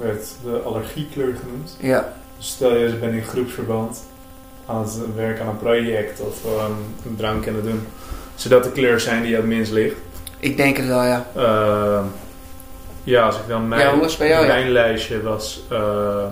werd 0.00 0.26
de 0.44 0.60
allergiekleur 0.64 1.34
genoemd. 1.40 1.76
Ja, 1.80 2.12
Dus 2.36 2.48
stel 2.48 2.76
je 2.76 2.94
bent 2.94 3.12
in 3.12 3.22
groepsverband 3.22 3.98
aan 4.66 4.82
het 4.82 4.98
werken 5.14 5.44
aan 5.44 5.50
een 5.50 5.58
project 5.58 6.20
of 6.20 6.40
gewoon 6.40 6.76
een 7.06 7.16
drankje 7.16 7.50
aan 7.50 7.56
het 7.56 7.64
doen. 7.64 7.86
Zodat 8.34 8.64
de 8.64 8.70
kleur 8.72 9.00
zijn 9.00 9.22
die 9.22 9.36
het 9.36 9.44
minst 9.44 9.72
ligt. 9.72 9.96
ik 10.38 10.56
denk 10.56 10.76
het 10.76 10.86
wel, 10.86 11.02
ja. 11.04 11.26
Eh, 11.34 12.04
ja, 13.04 13.26
als 13.26 13.36
ik 13.36 13.48
dan 13.48 13.68
mijn, 13.68 13.80
Ja, 13.80 13.98
was 13.98 14.16
ja? 14.16 14.68
lijstje 14.68 15.22
was, 15.22 15.62
eh, 15.70 16.26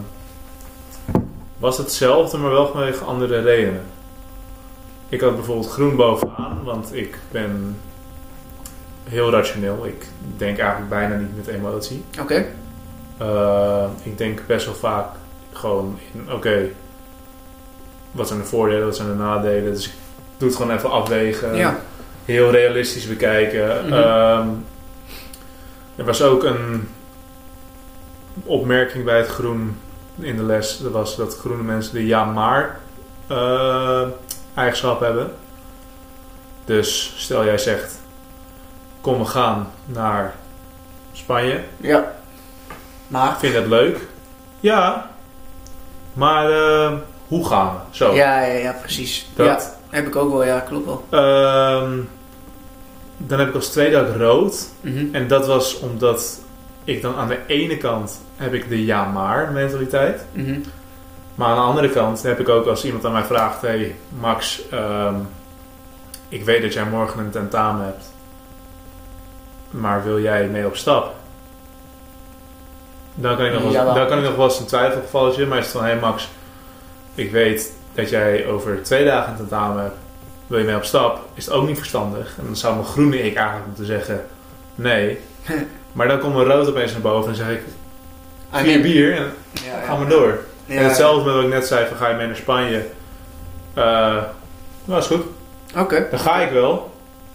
was 1.59 1.79
hetzelfde, 1.79 2.39
maar 2.39 2.51
wel 2.51 2.67
vanwege 2.67 3.05
andere 3.05 3.41
redenen. 3.41 3.83
Ik 5.09 5.21
had 5.21 5.35
bijvoorbeeld 5.35 5.71
groen 5.71 5.97
bovenaan, 5.97 6.61
want 6.65 6.95
ik 6.95 7.19
ben 7.31 7.77
heel 9.09 9.31
rationeel. 9.31 9.87
Ik 9.87 10.07
denk 10.37 10.59
eigenlijk 10.59 10.91
bijna 10.91 11.17
niet 11.17 11.37
met 11.37 11.47
emotie. 11.47 12.05
Oké. 12.21 12.47
Ik 14.03 14.19
denk 14.19 14.47
best 14.47 14.67
wel 14.67 14.75
vaak 14.75 15.07
gewoon 15.53 15.99
in, 16.13 16.33
oké, 16.33 16.69
wat 18.13 18.29
zijn 18.29 18.41
de 18.41 18.45
voordelen, 18.47 18.85
wat 18.87 18.97
zijn 18.97 19.09
de 19.09 19.15
nadelen. 19.15 19.73
Dus 19.73 19.87
ik 19.87 19.93
doe 20.37 20.49
het 20.49 20.57
gewoon 20.57 20.77
even 20.77 20.91
afwegen 20.91 21.55
Ja. 21.55 21.79
heel 22.25 22.51
realistisch 22.51 23.09
bekijken. 23.09 23.85
Mhm. 23.85 23.93
Ehm, 23.93 24.49
er 25.97 26.05
was 26.05 26.23
ook 26.23 26.45
een 26.45 26.89
opmerking 28.45 29.05
bij 29.05 29.19
het 29.19 29.29
groen 29.29 29.79
in 30.19 30.37
de 30.37 30.43
les. 30.43 30.79
Dat 30.79 30.93
was 30.93 31.17
dat 31.17 31.39
groene 31.39 31.63
mensen 31.63 31.95
de 31.95 32.07
ja-maar 32.07 32.81
eh, 33.27 34.03
eigenschap 34.55 35.01
hebben. 35.01 35.31
Dus 36.65 37.15
stel 37.17 37.45
jij 37.45 37.59
zegt, 37.59 37.99
kom 39.01 39.19
we 39.19 39.25
gaan 39.25 39.71
naar 39.87 40.35
Spanje. 41.13 41.61
Ja. 41.77 42.13
Maar? 43.07 43.39
Vind 43.39 43.53
je 43.55 43.61
dat 43.61 43.69
leuk? 43.69 43.99
Ja. 44.61 45.11
Maar 46.13 46.51
eh, 46.51 46.93
hoe 47.33 47.47
gaan 47.47 47.75
we? 47.75 47.97
Zo. 47.97 48.15
Ja, 48.15 48.43
ja, 48.43 48.53
ja, 48.53 48.73
precies. 48.73 49.31
Dat. 49.35 49.47
Ja, 49.47 49.97
heb 49.97 50.07
ik 50.07 50.17
ook 50.17 50.31
wel, 50.31 50.45
ja, 50.45 50.61
klopt 50.61 50.87
wel. 50.87 51.05
Ehm, 51.11 51.99
dan 53.17 53.39
heb 53.39 53.49
ik 53.49 53.55
als 53.55 53.69
tweede 53.69 53.99
ook 53.99 54.17
rood. 54.17 54.69
Mhm. 54.81 55.15
En 55.15 55.29
dat 55.29 55.47
was 55.47 55.79
omdat 55.79 56.41
ik 56.85 57.03
dan 57.03 57.17
aan 57.17 57.29
de 57.29 57.39
ene 57.47 57.77
kant 57.77 58.21
heb 58.37 58.55
ik 58.55 58.69
de 58.69 58.85
ja 58.85 59.05
maar 59.05 59.53
mentaliteit. 59.53 60.25
Mhm. 60.33 60.61
Maar 61.35 61.49
aan 61.49 61.57
de 61.57 61.63
andere 61.63 61.91
kant 61.91 62.23
heb 62.23 62.41
ik 62.41 62.49
ook 62.49 62.67
als 62.67 62.85
iemand 62.85 63.05
aan 63.05 63.13
mij 63.13 63.25
vraagt: 63.25 63.61
Hey 63.61 63.97
Max, 64.21 64.69
ehm, 64.71 65.15
ik 66.29 66.45
weet 66.45 66.63
dat 66.63 66.73
jij 66.73 66.85
morgen 66.85 67.21
een 67.21 67.31
tentamen 67.31 67.85
hebt. 67.85 68.13
Maar 69.71 70.05
wil 70.05 70.21
jij 70.21 70.47
mee 70.47 70.67
op 70.67 70.77
stap? 70.77 71.15
Dan 73.15 73.37
kan 73.37 73.45
ik 73.47 73.53
nog, 73.53 73.63
wel, 73.63 73.73
Jawel. 73.73 73.95
dan 73.95 74.07
kan 74.07 74.19
ik 74.19 74.25
nog 74.25 74.37
wel 74.37 74.45
eens 74.45 74.59
een 74.59 74.67
twijfelgevalletje. 74.67 75.47
Maar 75.47 75.59
is 75.59 75.65
het 75.65 75.73
van: 75.73 75.85
Hey 75.85 75.99
Max, 75.99 76.29
ik 77.15 77.31
weet 77.31 77.73
dat 77.95 78.11
jij 78.11 78.47
over 78.47 78.83
twee 78.83 79.05
dagen 79.05 79.31
een 79.33 79.37
tentamen 79.39 79.83
hebt. 79.83 79.97
Wil 80.47 80.59
je 80.59 80.65
mee 80.65 80.77
op 80.77 80.85
stap? 80.85 81.21
Is 81.35 81.45
het 81.45 81.55
ook 81.55 81.67
niet 81.67 81.77
verstandig. 81.77 82.35
En 82.39 82.45
dan 82.45 82.57
zou 82.57 82.75
mijn 82.75 82.87
groene 82.87 83.17
ik 83.23 83.35
eigenlijk 83.37 83.67
moeten 83.67 83.87
zeggen: 83.87 84.25
Nee. 84.75 85.19
Maar 85.93 86.09
dan 86.09 86.19
komt 86.19 86.35
mijn 86.35 86.47
rood 86.47 86.69
opeens 86.69 86.93
naar 86.93 87.01
boven 87.01 87.31
en 87.31 87.37
zeg 87.37 87.51
ik: 87.51 87.61
Vier 88.53 88.81
bier 88.81 89.17
en 89.17 89.33
Ja, 89.53 89.77
ja. 89.79 89.85
gaan 89.87 89.99
we 89.99 90.07
door. 90.07 90.39
Ja, 90.67 90.77
En 90.77 90.85
hetzelfde 90.85 91.25
met 91.25 91.35
wat 91.35 91.45
ik 91.45 91.51
net 91.51 91.67
zei, 91.67 91.87
van 91.87 91.97
ga 91.97 92.09
je 92.09 92.17
mee 92.17 92.27
naar 92.27 92.37
Spanje? 92.37 92.85
Eh 93.75 94.23
nou, 94.85 95.01
is 95.01 95.07
goed. 95.07 95.23
Oké. 95.77 96.07
Dan 96.11 96.19
ga 96.19 96.37
ik 96.41 96.51
wel. 96.51 96.91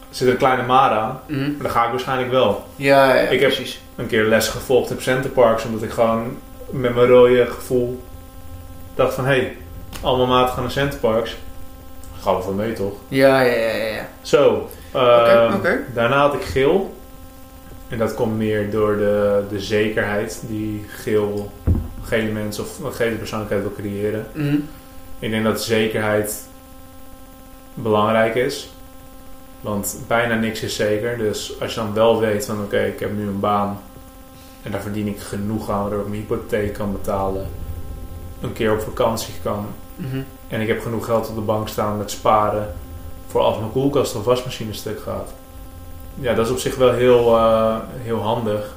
Er 0.10 0.16
zit 0.16 0.28
een 0.28 0.38
kleine 0.38 0.64
maar 0.64 0.90
aan. 0.92 1.20
Mhm. 1.28 1.40
Maar 1.42 1.62
dan 1.62 1.72
ga 1.72 1.84
ik 1.86 1.90
waarschijnlijk 1.90 2.32
wel. 2.32 2.66
Ja, 2.76 3.14
ja, 3.16 3.22
Ik 3.22 3.40
heb- 3.40 3.50
precies. 3.54 3.82
Een 3.96 4.08
keer 4.08 4.24
les 4.24 4.48
gevolgd 4.48 4.92
op 4.92 5.02
Centerparks. 5.02 5.64
Omdat 5.66 5.84
ik 5.84 5.92
gewoon 5.92 6.38
met 6.70 6.96
mijn 6.96 7.08
rode 7.08 7.46
gevoel 7.50 8.04
dacht 8.96 9.14
van... 9.14 9.26
Hé, 9.26 9.32
hey, 9.36 9.58
allemaal 10.02 10.28
maten 10.28 10.54
gaan 10.54 10.64
naar 10.64 10.72
Centerparks. 10.72 11.38
Gaan 12.22 12.36
we 12.36 12.42
van 12.42 12.56
mee 12.56 12.74
toch? 12.74 12.94
Ja, 13.08 13.42
ja, 13.42 13.56
ja, 13.68 13.74
ja. 13.86 14.08
Zo. 14.22 14.70
eh, 14.92 15.02
Oké, 15.02 15.56
oké. 15.56 15.80
Daarna 15.94 16.18
had 16.20 16.34
ik 16.34 16.42
geel. 16.44 16.96
En 17.88 17.98
dat 17.98 18.14
komt 18.14 18.38
meer 18.38 18.72
door 18.72 18.98
de, 18.98 19.44
de 19.50 19.60
zekerheid 19.60 20.42
die 20.48 20.86
geel, 20.90 21.52
gele 22.04 22.32
mensen 22.32 22.64
of 22.64 22.80
een 22.80 22.94
gele 22.94 23.16
persoonlijkheid 23.16 23.62
wil 23.62 23.74
creëren. 23.78 24.28
Mhm. 24.34 24.56
Ik 25.20 25.30
denk 25.32 25.44
dat 25.44 25.62
zekerheid 25.64 26.48
belangrijk 27.74 28.36
is. 28.36 28.72
Want 29.62 29.98
bijna 30.08 30.36
niks 30.36 30.62
is 30.62 30.76
zeker. 30.76 31.18
Dus 31.18 31.62
als 31.62 31.74
je 31.74 31.80
dan 31.80 31.94
wel 31.94 32.20
weet 32.20 32.46
van 32.46 32.62
oké, 32.62 32.80
ik 32.84 33.00
heb 33.00 33.16
nu 33.18 33.28
een 33.28 33.40
baan. 33.40 33.82
En 34.64 34.72
daar 34.72 34.82
verdien 34.82 35.08
ik 35.08 35.20
genoeg 35.20 35.70
aan 35.70 35.82
waardoor 35.82 36.02
ik 36.02 36.08
mijn 36.08 36.20
hypotheek 36.22 36.74
kan 36.74 36.92
betalen. 36.92 37.48
Een 38.42 38.54
keer 38.54 38.72
op 38.72 38.82
vakantie 38.82 39.34
kan. 39.44 39.66
Mhm. 39.98 40.22
En 40.48 40.62
ik 40.62 40.68
heb 40.68 40.82
genoeg 40.82 41.06
geld 41.06 41.30
op 41.30 41.36
de 41.36 41.42
bank 41.42 41.68
staan 41.68 41.98
met 41.98 42.12
sparen. 42.12 42.74
Voor 43.28 43.42
als 43.42 43.58
mijn 43.60 43.72
koelkast 43.72 44.16
of 44.16 44.24
wasmachine 44.26 44.74
stuk 44.74 45.00
gaat. 45.02 45.34
Ja, 46.20 46.34
dat 46.34 46.46
is 46.46 46.52
op 46.52 46.60
zich 46.60 46.76
wel 46.76 46.92
heel, 46.94 47.38
eh, 47.38 47.76
heel 48.02 48.20
handig. 48.20 48.76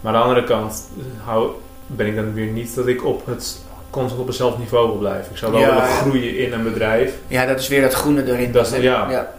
Maar 0.00 0.14
aan 0.14 0.20
de 0.20 0.26
andere 0.26 0.46
kant 0.46 0.88
eh, 0.98 1.04
hou, 1.26 1.50
ben 1.86 2.06
ik 2.06 2.16
dan 2.16 2.32
weer 2.32 2.46
niet 2.46 2.74
dat 2.74 2.86
ik 2.86 3.04
op 3.04 3.26
het 3.26 3.64
constant 3.90 4.20
op 4.20 4.26
hetzelfde 4.26 4.58
niveau 4.58 4.88
wil 4.88 4.96
blijven. 4.98 5.30
Ik 5.32 5.36
zou 5.38 5.52
wel 5.52 5.60
Ja, 5.60 5.66
willen 5.74 5.82
groeien 5.88 6.38
in 6.38 6.52
een 6.52 6.62
bedrijf. 6.62 7.14
Ja, 7.26 7.46
dat 7.46 7.58
is 7.58 7.68
weer 7.68 7.80
dat 7.82 7.92
groene 7.94 8.24
erin. 8.32 8.52
Dat 8.52 8.66
is- 8.72 8.82
ja. 8.82 9.10
ja. 9.10 9.32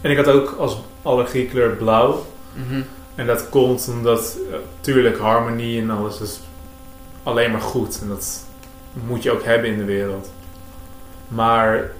En 0.00 0.10
ik 0.10 0.16
had 0.16 0.28
ook 0.28 0.56
als 0.58 0.76
allergiekleur 1.02 1.70
blauw. 1.70 2.26
Mhm. 2.52 2.80
En 3.14 3.26
dat 3.26 3.48
komt 3.48 3.88
omdat, 3.96 4.36
eh, 4.50 4.56
tuurlijk, 4.80 5.18
harmonie 5.18 5.80
en 5.80 5.90
alles 5.90 6.20
is 6.20 6.40
alleen 7.22 7.50
maar 7.50 7.60
goed. 7.60 7.98
En 8.02 8.08
dat 8.08 8.44
moet 8.92 9.22
je 9.22 9.30
ook 9.30 9.44
hebben 9.44 9.70
in 9.70 9.78
de 9.78 9.84
wereld. 9.84 10.32
Maar 11.28 11.90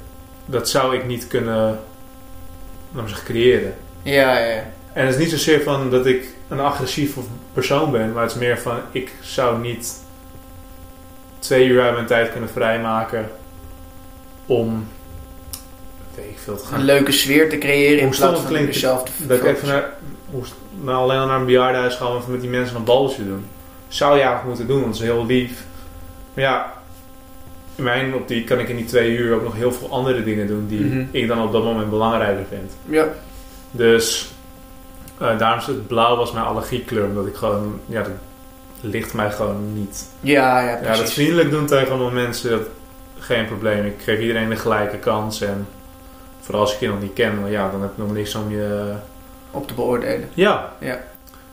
dat 0.47 0.69
zou 0.69 0.97
ik 0.97 1.07
niet 1.07 1.27
kunnen, 1.27 1.81
laat 2.93 3.09
zeggen, 3.09 3.27
creëren. 3.27 3.75
Ja, 4.03 4.39
ja. 4.39 4.65
En 4.93 5.07
het 5.07 5.15
is 5.15 5.21
niet 5.21 5.31
zozeer 5.31 5.63
van 5.63 5.91
dat 5.91 6.07
ik 6.07 6.27
een 6.49 6.61
agressief 6.61 7.17
persoon 7.53 7.91
ben, 7.91 8.13
maar 8.13 8.23
het 8.23 8.33
is 8.33 8.39
meer 8.39 8.59
van 8.59 8.79
ik 8.91 9.13
zou 9.21 9.61
niet 9.61 10.01
twee 11.39 11.67
uur 11.67 11.83
uit 11.83 11.95
mijn 11.95 12.07
tijd 12.07 12.33
kunnen 12.33 12.49
vrijmaken 12.51 13.31
om 14.47 14.89
weet 16.15 16.25
ik 16.25 16.39
veel, 16.39 16.57
te 16.57 16.63
Een 16.63 16.69
gaan. 16.69 16.85
leuke 16.85 17.13
sfeer 17.13 17.49
te 17.51 17.59
creëren 17.59 18.01
in 18.01 18.11
plaats 18.11 18.41
van 18.41 18.49
klinkt, 18.49 18.75
jezelf 18.75 19.03
te 19.03 19.27
Dat 19.27 19.39
ik 19.39 19.45
even 19.45 19.69
naar, 19.69 19.93
hoe, 20.31 20.43
nou 20.81 20.99
alleen 20.99 21.19
al 21.19 21.27
naar 21.27 21.39
een 21.39 21.47
bejaardenhuis 21.47 21.95
gaan 21.95 22.23
en 22.25 22.31
met 22.31 22.41
die 22.41 22.51
mensen 22.51 22.77
een 22.77 22.85
babbeltje 22.85 23.25
doen. 23.25 23.47
Zou 23.89 24.11
je 24.11 24.23
eigenlijk 24.23 24.49
moeten 24.49 24.67
doen, 24.67 24.81
want 24.81 24.93
dat 24.93 25.03
is 25.03 25.09
heel 25.09 25.27
lief. 25.27 25.65
Maar 26.35 26.45
ja, 26.45 26.73
mijn 27.83 28.15
optiek 28.15 28.47
kan 28.47 28.59
ik 28.59 28.69
in 28.69 28.77
die 28.77 28.85
twee 28.85 29.17
uur 29.17 29.35
ook 29.35 29.43
nog 29.43 29.55
heel 29.55 29.73
veel 29.73 29.91
andere 29.91 30.25
dingen 30.25 30.47
doen 30.47 30.67
die 30.67 30.81
Mhm. 30.85 31.05
ik 31.11 31.29
dan 31.29 31.43
op 31.43 31.53
dat 31.53 31.63
moment 31.65 31.91
belangrijker 31.91 32.45
vind. 32.49 32.73
Ja, 32.85 33.07
Dus 33.71 34.33
eh, 35.19 35.39
daarom 35.39 35.59
is 35.59 35.67
het 35.67 35.87
blauw 35.87 36.17
was 36.17 36.33
mijn 36.33 36.45
allergiekleur, 36.45 37.05
omdat 37.07 37.27
ik 37.27 37.35
gewoon, 37.35 37.81
ja, 37.87 38.03
dat 38.03 38.11
ligt 38.81 39.15
mij 39.15 39.31
gewoon 39.31 39.75
niet. 39.75 40.09
ja, 40.21 40.61
ja, 40.61 40.79
Ja, 40.83 40.97
dat 40.97 41.13
vriendelijk 41.13 41.51
doen 41.51 41.67
tegen 41.67 41.93
andere 41.93 42.11
mensen, 42.11 42.51
dat, 42.51 42.61
geen 43.19 43.47
probleem. 43.47 43.85
Ik 43.85 43.95
geef 44.03 44.21
iedereen 44.21 44.49
de 44.49 44.57
gelijke 44.57 44.97
kans 44.99 45.41
en 45.41 45.67
vooral 46.41 46.63
als 46.63 46.75
ik 46.75 46.81
je 46.81 46.89
nog 46.89 47.01
niet 47.01 47.13
ken, 47.13 47.41
dan, 47.41 47.51
ja, 47.51 47.71
dan 47.71 47.81
heb 47.83 47.91
ik 47.91 47.97
nog 47.99 48.13
niks 48.13 48.35
om 48.35 48.51
je... 48.51 48.93
Op 49.51 49.67
te 49.69 49.75
beoordelen. 49.75 50.29
Ja. 50.35 50.73
Ja. 50.79 51.01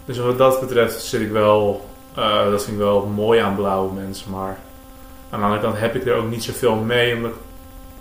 Dus 0.06 0.18
wat 0.18 0.38
dat 0.38 0.60
betreft 0.60 1.02
zit 1.04 1.22
ik 1.22 1.32
wel, 1.32 1.86
eh, 2.16 2.50
dat 2.52 2.64
vind 2.64 2.78
ik 2.78 2.84
wel 2.84 3.06
mooi 3.06 3.40
aan 3.40 3.56
blauwe 3.56 3.94
mensen, 3.94 4.32
maar 4.32 4.58
aan 5.30 5.40
de 5.40 5.46
andere 5.46 5.62
kant 5.62 5.80
heb 5.80 5.96
ik 5.96 6.06
er 6.06 6.14
ook 6.14 6.30
niet 6.30 6.44
zoveel 6.44 6.76
mee, 6.76 7.16
omdat 7.16 7.32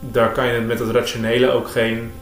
daar 0.01 0.33
kan 0.33 0.47
je 0.47 0.61
met 0.61 0.79
het 0.79 0.91
rationele 0.91 1.51
ook 1.51 1.69
geen 1.69 2.13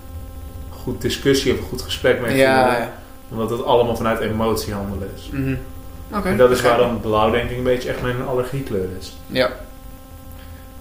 goed 0.71 1.01
discussie 1.01 1.53
of 1.53 1.59
een 1.59 1.65
goed 1.65 1.83
gesprek 1.83 2.21
mee 2.21 2.37
Ja, 2.37 2.63
voeren, 2.63 2.81
ja. 2.81 2.93
omdat 3.31 3.51
het 3.51 3.65
allemaal 3.65 3.97
vanuit 3.97 4.21
emotie 4.21 4.73
handelen 4.73 5.11
is. 5.17 5.29
Mhm. 5.33 5.55
En 6.25 6.37
dat 6.37 6.51
is 6.51 6.61
waarom 6.61 7.01
blauw 7.01 7.31
denk 7.31 7.51
ik 7.51 7.57
een 7.57 7.63
beetje 7.63 7.89
echt 7.89 8.03
mijn 8.03 8.23
allergiekleur 8.23 8.89
is. 8.99 9.17
Ja. 9.27 9.51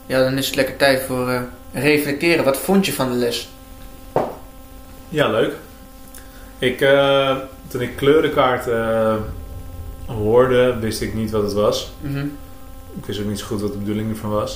Ja, 0.05 0.19
dan 0.23 0.37
is 0.37 0.45
het 0.45 0.55
lekker 0.55 0.75
tijd 0.75 1.01
voor 1.01 1.29
eh, 1.29 1.41
reflecteren. 1.73 2.43
Wat 2.43 2.57
vond 2.57 2.85
je 2.85 2.93
van 2.93 3.09
de 3.09 3.15
les? 3.15 3.49
Ja, 5.09 5.29
leuk. 5.29 5.53
Ik, 6.59 6.81
eh, 6.81 7.35
toen 7.67 7.81
ik 7.81 7.95
kleurenkaarten 7.95 8.83
eh, 8.93 9.15
hoorde, 10.15 10.79
wist 10.79 11.01
ik 11.01 11.13
niet 11.13 11.31
wat 11.31 11.43
het 11.43 11.53
was. 11.53 11.93
Mhm. 12.01 12.25
Ik 12.97 13.05
wist 13.05 13.19
ook 13.19 13.25
niet 13.25 13.39
zo 13.39 13.45
goed 13.45 13.61
wat 13.61 13.71
de 13.71 13.77
bedoeling 13.77 14.09
ervan 14.09 14.29
was. 14.29 14.51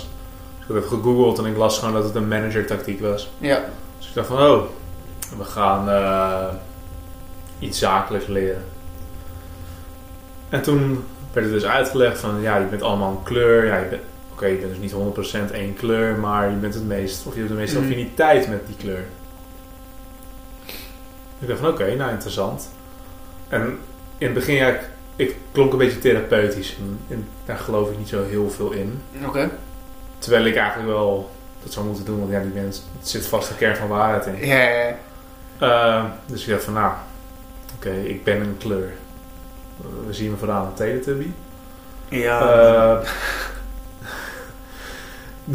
Dus 0.57 0.67
ik 0.67 0.67
heb 0.67 0.75
even 0.77 0.89
gegoogeld 0.97 1.37
en 1.39 1.45
ik 1.45 1.57
las 1.57 1.77
gewoon 1.79 1.93
dat 1.93 2.03
het 2.03 2.15
een 2.15 2.27
managertactiek 2.27 3.01
was. 3.01 3.29
Ja. 3.37 3.63
Dus 3.97 4.07
ik 4.07 4.13
dacht 4.13 4.27
van, 4.27 4.37
oh, 4.41 4.63
we 5.37 5.43
gaan 5.43 5.89
eh, 5.89 6.53
iets 7.59 7.79
zakelijks 7.79 8.27
leren. 8.27 8.63
En 10.49 10.61
toen 10.61 11.03
werd 11.33 11.45
het 11.45 11.55
dus 11.55 11.65
uitgelegd 11.69 12.19
van, 12.19 12.41
ja, 12.41 12.57
je 12.57 12.65
bent 12.65 12.81
allemaal 12.81 13.11
een 13.11 13.23
kleur. 13.23 13.65
Ja, 13.65 13.77
je 13.77 13.85
bent, 13.89 14.01
oké, 14.33 14.45
je 14.45 14.55
bent 14.57 14.69
dus 14.71 14.79
niet 14.81 14.93
100% 15.49 15.51
één 15.51 15.73
kleur, 15.73 16.15
maar 16.19 16.49
je 16.49 16.55
bent 16.55 16.73
het 16.73 16.87
meest, 16.87 17.25
of 17.25 17.33
je 17.33 17.39
hebt 17.39 17.51
de 17.51 17.57
meeste 17.57 17.75
Mhm. 17.79 17.85
affiniteit 17.87 18.47
met 18.49 18.67
die 18.67 18.75
kleur. 18.75 19.03
Ik 21.39 21.47
dacht 21.47 21.59
van, 21.59 21.69
oké, 21.69 21.95
nou 21.95 22.11
interessant. 22.11 22.69
En 23.47 23.79
in 24.17 24.25
het 24.25 24.33
begin, 24.33 24.55
ja, 24.55 24.75
ik, 25.19 25.35
klonk 25.51 25.71
een 25.71 25.77
beetje 25.77 25.99
therapeutisch. 25.99 26.77
En, 26.79 26.99
en 27.07 27.27
daar 27.45 27.57
geloof 27.57 27.91
ik 27.91 27.97
niet 27.97 28.09
zo 28.09 28.23
heel 28.23 28.49
veel 28.49 28.71
in. 28.71 29.01
Oké. 29.25 29.49
Terwijl 30.17 30.45
ik 30.45 30.55
eigenlijk 30.55 30.89
wel 30.89 31.31
dat 31.63 31.73
zou 31.73 31.85
moeten 31.85 32.05
doen, 32.05 32.19
want 32.19 32.31
ja, 32.31 32.39
die 32.39 32.61
mensen, 32.61 32.83
het 32.99 33.07
zit 33.07 33.27
vast 33.27 33.49
een 33.49 33.57
kern 33.57 33.75
van 33.75 33.87
waarheid 33.87 34.25
in. 34.25 34.47
Ja, 34.47 34.61
ja, 34.61 34.79
ja. 34.79 34.97
Eh, 35.59 36.03
dus 36.25 36.43
ik 36.43 36.49
dacht 36.49 36.63
van, 36.63 36.73
nou, 36.73 36.93
oké, 37.75 37.91
ik 37.91 38.23
ben 38.23 38.41
een 38.41 38.57
kleur. 38.57 38.93
We 40.07 40.13
zien 40.13 40.31
me 40.31 40.37
vooraan 40.37 40.65
een 40.65 40.73
Teletubby. 40.73 41.31
Ja. 42.09 42.41
Eh, 42.41 43.07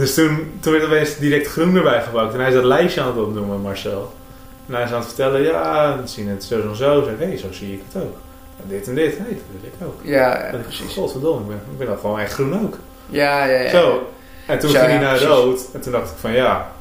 dus 0.01 0.15
toen, 0.15 0.53
toen 0.61 0.73
werd 0.73 0.85
opeens 0.85 1.17
direct 1.17 1.47
groen 1.47 1.77
erbij 1.77 2.03
gebouwd. 2.03 2.33
En 2.33 2.39
hij 2.39 2.49
is 2.49 2.55
dat 2.55 2.65
lijstje 2.65 3.01
aan 3.01 3.07
het 3.07 3.27
opnoemen, 3.27 3.61
Marcel. 3.61 4.15
En 4.67 4.75
hij 4.75 4.83
is 4.83 4.91
aan 4.91 4.99
het 4.99 5.07
vertellen, 5.07 5.43
ja, 5.43 5.99
we 6.01 6.07
zien 6.07 6.29
het 6.29 6.45
zo 6.45 6.69
en 6.69 6.77
zo. 6.77 6.99
Ik 6.99 7.05
zeg, 7.05 7.29
hé, 7.29 7.37
zo 7.37 7.53
zie 7.53 7.73
ik 7.73 7.83
het 7.89 8.03
ook. 8.03 8.17
En 8.63 8.69
dit 8.69 8.89
en 8.89 8.95
dit, 8.95 9.19
hé, 9.19 9.25
dat 9.25 9.27
wil 9.61 9.71
ik 9.71 9.73
ook. 9.87 10.01
ja, 10.03 10.11
ja, 10.19 10.37
En 10.37 10.59
ik 10.59 10.63
precies. 10.63 10.93
godverdomme, 10.95 11.41
ik 11.41 11.47
ben, 11.49 11.57
ik 11.73 11.79
ben 11.79 11.87
dan 11.87 11.99
gewoon 11.99 12.19
echt 12.21 12.33
groen 12.33 12.63
ook. 12.63 12.79
Ja, 13.07 13.45
ja, 13.45 13.61
ja. 13.61 13.69
Zo. 13.71 14.09
En 14.47 14.59
toen 14.59 14.71
Zo, 14.71 14.79
ging 14.79 14.91
hij 14.91 14.99
naar 15.01 15.09
precies. 15.17 15.27
rood. 15.29 15.61
En 15.73 15.81
toen 15.81 15.93
dacht 15.93 16.11
ik 16.11 16.17
van, 16.17 16.33
ja... 16.33 16.73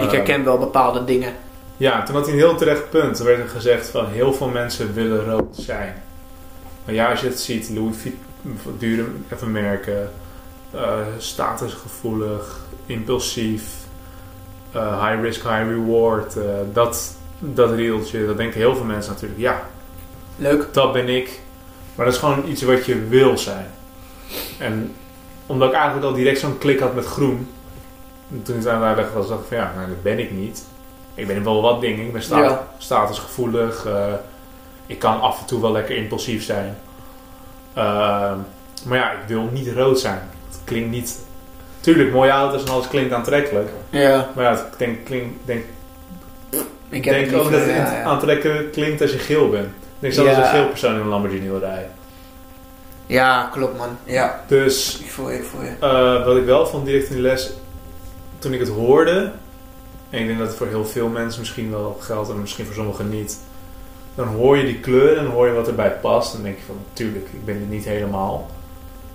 Ik 0.00 0.10
herken 0.10 0.44
wel 0.44 0.58
bepaalde 0.58 1.04
dingen. 1.04 1.32
Ja, 1.76 2.02
toen 2.02 2.14
had 2.14 2.24
hij 2.24 2.34
een 2.34 2.40
heel 2.40 2.56
terecht 2.56 2.90
punt. 2.90 3.18
Er 3.18 3.24
werd 3.24 3.38
er 3.38 3.48
gezegd 3.48 3.88
van 3.88 4.06
heel 4.10 4.32
veel 4.32 4.48
mensen 4.48 4.94
willen 4.94 5.24
rood 5.24 5.56
zijn. 5.56 6.02
Maar 6.84 6.94
ja, 6.94 7.10
als 7.10 7.20
je 7.20 7.26
het 7.26 7.40
ziet, 7.40 7.70
Louis 7.74 7.96
Vuitton, 7.96 8.76
dure 8.78 9.04
even 9.32 9.52
merken, 9.52 10.10
eh, 10.70 10.98
statusgevoelig, 11.18 12.60
impulsief, 12.86 13.62
eh, 14.72 15.06
high 15.08 15.22
risk, 15.22 15.42
high 15.42 15.68
reward. 15.68 16.36
eh, 16.36 16.42
dat, 16.72 17.16
dat 17.38 17.70
riedeltje, 17.74 18.26
dat 18.26 18.36
denken 18.36 18.60
heel 18.60 18.76
veel 18.76 18.84
mensen 18.84 19.12
natuurlijk. 19.12 19.40
Ja, 19.40 19.62
Leuk. 20.36 20.68
dat 20.72 20.92
ben 20.92 21.08
ik. 21.08 21.40
Maar 21.94 22.04
dat 22.06 22.14
is 22.14 22.20
gewoon 22.20 22.48
iets 22.48 22.62
wat 22.62 22.86
je 22.86 23.06
wil 23.08 23.38
zijn. 23.38 23.66
En 24.58 24.94
omdat 25.46 25.68
ik 25.68 25.74
eigenlijk 25.74 26.06
al 26.06 26.12
direct 26.12 26.40
zo'n 26.40 26.58
klik 26.58 26.80
had 26.80 26.94
met 26.94 27.04
groen. 27.06 27.48
en 28.30 28.42
Toen 28.42 28.56
het 28.56 28.66
aan 28.68 28.74
het 28.78 28.84
uitleggen 28.84 29.14
was, 29.16 29.28
dacht 29.28 29.40
ik 29.40 29.46
van 29.48 29.56
ja, 29.56 29.72
nou, 29.76 29.88
dat 29.88 30.02
ben 30.02 30.18
ik 30.18 30.30
niet. 30.30 30.64
Ik 31.14 31.26
ben 31.26 31.44
wel 31.44 31.62
wat 31.62 31.80
dingen. 31.80 32.06
Ik 32.06 32.12
ben 32.12 32.22
sta 32.22 32.42
Ja. 32.42 32.68
statusgevoelig. 32.78 33.84
eh, 33.86 34.12
ik 34.86 34.98
kan 34.98 35.20
af 35.20 35.40
en 35.40 35.46
toe 35.46 35.60
wel 35.60 35.72
lekker 35.72 35.96
impulsief 35.96 36.44
zijn. 36.44 36.76
Ehm, 37.74 38.38
maar 38.84 38.98
ja, 38.98 39.10
ik 39.12 39.18
wil 39.26 39.48
niet 39.52 39.72
rood 39.72 40.00
zijn. 40.00 40.20
Het 40.48 40.60
klinkt 40.64 40.90
niet... 40.90 41.18
Tuurlijk, 41.80 42.12
mooie 42.12 42.30
auto's 42.30 42.62
en 42.64 42.70
alles 42.70 42.88
klinkt 42.88 43.12
aantrekkelijk. 43.12 43.68
Ja. 43.90 44.30
Maar 44.34 44.44
ja, 44.44 44.52
ik 44.52 44.78
denk, 44.78 45.04
klink, 45.04 45.32
denk, 45.44 45.64
Ik 46.88 47.02
denk 47.02 47.36
ook 47.36 47.50
dat 47.50 47.60
het 47.60 47.70
ja. 47.70 48.02
aantrekkelijk 48.02 48.72
klinkt 48.72 49.00
als 49.02 49.12
je 49.12 49.18
geel 49.18 49.50
bent. 49.50 49.68
Ik 50.00 50.12
Ja. 50.12 50.22
als 50.28 50.36
een 50.36 50.44
geel 50.44 50.68
persoon 50.68 50.94
in 50.94 51.00
een 51.00 51.06
Lamborghini 51.06 51.48
wil 51.48 51.58
rijden. 51.58 51.90
Ja, 53.06 53.48
klopt 53.52 53.76
man. 53.78 53.88
Ja. 54.04 54.40
Dus 54.46 54.98
Ik 55.04 55.10
voel 55.10 55.30
je, 55.30 55.36
ik 55.38 55.44
voel 55.44 55.62
je. 55.62 55.72
eh, 55.80 56.24
wat 56.26 56.36
ik 56.36 56.44
wel 56.44 56.66
vond 56.66 56.86
direct 56.86 57.06
in 57.08 57.12
die 57.14 57.22
les, 57.22 57.52
toen 58.38 58.52
ik 58.52 58.60
het 58.60 58.68
hoorde, 58.68 59.30
en 60.10 60.20
ik 60.20 60.26
denk 60.26 60.38
dat 60.38 60.48
het 60.48 60.56
voor 60.56 60.66
heel 60.66 60.84
veel 60.84 61.08
mensen 61.08 61.40
misschien 61.40 61.70
wel 61.70 61.96
geldt 62.00 62.30
en 62.30 62.40
misschien 62.40 62.64
voor 62.64 62.74
sommigen 62.74 63.08
niet, 63.08 63.38
dan 64.14 64.26
hoor 64.26 64.56
je 64.56 64.64
die 64.64 64.80
kleur 64.80 65.16
en 65.16 65.24
dan 65.24 65.32
hoor 65.32 65.46
je 65.46 65.52
wat 65.52 65.66
erbij 65.68 65.90
past. 65.90 66.30
En 66.30 66.34
dan 66.36 66.44
denk 66.46 66.58
je 66.58 66.64
van, 66.66 66.76
natuurlijk, 66.88 67.26
ik 67.32 67.44
ben 67.44 67.54
het 67.60 67.70
niet 67.70 67.84
helemaal. 67.84 68.46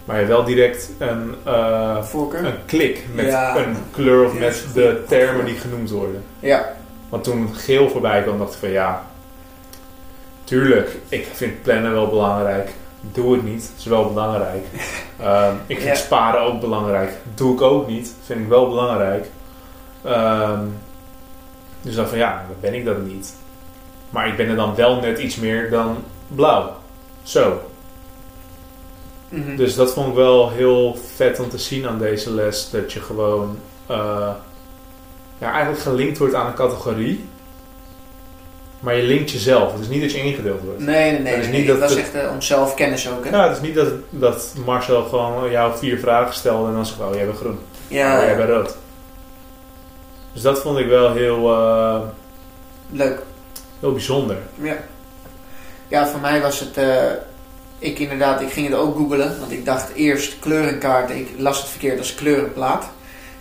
Maar 0.06 0.16
je 0.20 0.22
hebt 0.26 0.36
wel 0.36 0.46
direct 0.46 0.90
een, 0.98 1.36
eh, 1.44 2.04
Voorkeur? 2.04 2.46
een 2.46 2.66
klik 2.66 3.06
met 3.14 3.26
Ja. 3.26 3.58
een 3.58 3.76
kleur 3.92 4.26
of 4.26 4.40
met 4.40 4.66
de 4.74 5.04
termen 5.08 5.46
die 5.46 5.56
genoemd 5.56 5.90
worden. 5.90 6.24
Ja. 6.40 6.74
Want 7.10 7.24
toen 7.24 7.56
geel 7.56 7.90
voorbij 7.90 8.22
kwam, 8.24 8.38
dacht 8.38 8.54
ik 8.54 8.60
van 8.60 8.70
ja, 8.70 9.06
tuurlijk, 10.52 10.98
ik 11.10 11.28
vind 11.34 11.62
plannen 11.62 11.92
wel 11.92 12.08
belangrijk. 12.08 12.70
Doe 13.02 13.34
het 13.34 13.44
niet, 13.44 13.72
is 13.78 13.86
wel 13.86 14.08
belangrijk. 14.08 14.66
Ehm, 15.20 15.56
ik 15.68 15.76
vind 15.76 15.98
Ja. 15.98 16.04
sparen 16.04 16.42
ook 16.42 16.60
belangrijk. 16.60 17.12
Doe 17.36 17.54
ik 17.54 17.62
ook 17.62 17.88
niet, 17.88 18.14
vind 18.26 18.40
ik 18.40 18.48
wel 18.48 18.70
belangrijk. 18.70 19.30
Ehm, 20.04 20.66
dus 21.82 21.96
dan 21.96 22.08
van 22.08 22.18
ja, 22.18 22.46
dan 22.48 22.56
ben 22.60 22.74
ik 22.74 22.86
dat 22.86 23.02
niet. 23.06 23.36
Maar 24.10 24.28
ik 24.28 24.38
ben 24.38 24.48
er 24.48 24.56
dan 24.56 24.76
wel 24.76 25.00
net 25.00 25.20
iets 25.20 25.36
meer 25.36 25.70
dan 25.70 25.98
blauw. 26.28 26.76
Zo. 27.24 27.62
Mhm. 29.30 29.56
Dus 29.56 29.76
dat 29.76 29.94
vond 29.94 30.08
ik 30.08 30.14
wel 30.16 30.50
heel 30.50 30.98
vet 31.16 31.40
om 31.40 31.50
te 31.50 31.58
zien 31.58 31.88
aan 31.88 32.00
deze 32.00 32.34
les. 32.34 32.70
Dat 32.70 32.94
je 32.94 33.00
gewoon 33.02 33.58
eh, 33.86 34.30
ja, 35.38 35.52
eigenlijk 35.52 35.82
gelinkt 35.82 36.18
wordt 36.18 36.34
aan 36.34 36.48
een 36.48 36.54
categorie. 36.54 37.26
Maar 38.82 38.96
je 38.96 39.04
linkt 39.04 39.32
jezelf. 39.32 39.72
Het 39.72 39.82
is 39.82 39.88
niet 39.88 40.02
dat 40.02 40.12
je 40.12 40.18
ingedeeld 40.24 40.62
wordt. 40.62 40.80
Nee, 40.80 41.12
nee, 41.12 41.20
nee. 41.22 41.34
Het 41.34 41.42
is 41.42 41.50
nee, 41.50 41.60
niet 41.60 41.68
nee. 41.68 41.80
dat 41.80 41.96
echt 41.96 42.14
eh, 42.14 42.32
om 42.32 42.42
zelfkennis 42.42 43.10
ook, 43.10 43.26
hè? 43.26 43.30
Ja, 43.30 43.48
het 43.48 43.58
is 43.58 43.64
niet 43.64 43.76
dat, 43.76 43.88
dat 44.10 44.54
Marcel 44.66 45.04
gewoon 45.04 45.52
jou 45.52 45.78
vier 45.78 46.00
vragen 46.00 46.34
stelde 46.34 46.68
en 46.68 46.74
dan 46.74 46.86
zegt, 46.86 47.00
oh 47.00 47.16
jij 47.16 47.26
bent 47.26 47.38
groen. 47.38 47.60
Ja, 47.88 48.20
oh 48.20 48.26
jij 48.26 48.36
bent 48.36 48.50
rood. 48.50 48.76
Dus 50.34 50.42
dat 50.42 50.62
vond 50.62 50.78
ik 50.78 50.88
wel 50.88 51.14
heel, 51.14 51.52
eh, 51.54 52.00
leuk. 52.90 53.20
heel 53.80 53.92
bijzonder. 53.92 54.38
Ja. 54.62 54.78
Ja, 55.88 56.08
voor 56.08 56.20
mij 56.20 56.42
was 56.42 56.60
het... 56.60 56.78
eh, 56.78 57.12
ik 57.80 58.00
inderdaad, 58.00 58.42
ik 58.42 58.52
ging 58.52 58.70
het 58.70 58.76
ook 58.76 58.96
googlen. 58.96 59.40
Want 59.40 59.52
ik 59.52 59.66
dacht 59.66 59.94
eerst 59.94 60.40
kleurenkaarten. 60.40 61.16
Ik 61.18 61.30
las 61.38 61.58
het 61.60 61.70
verkeerd 61.70 61.98
als 61.98 62.16
kleurenplaat. 62.16 62.90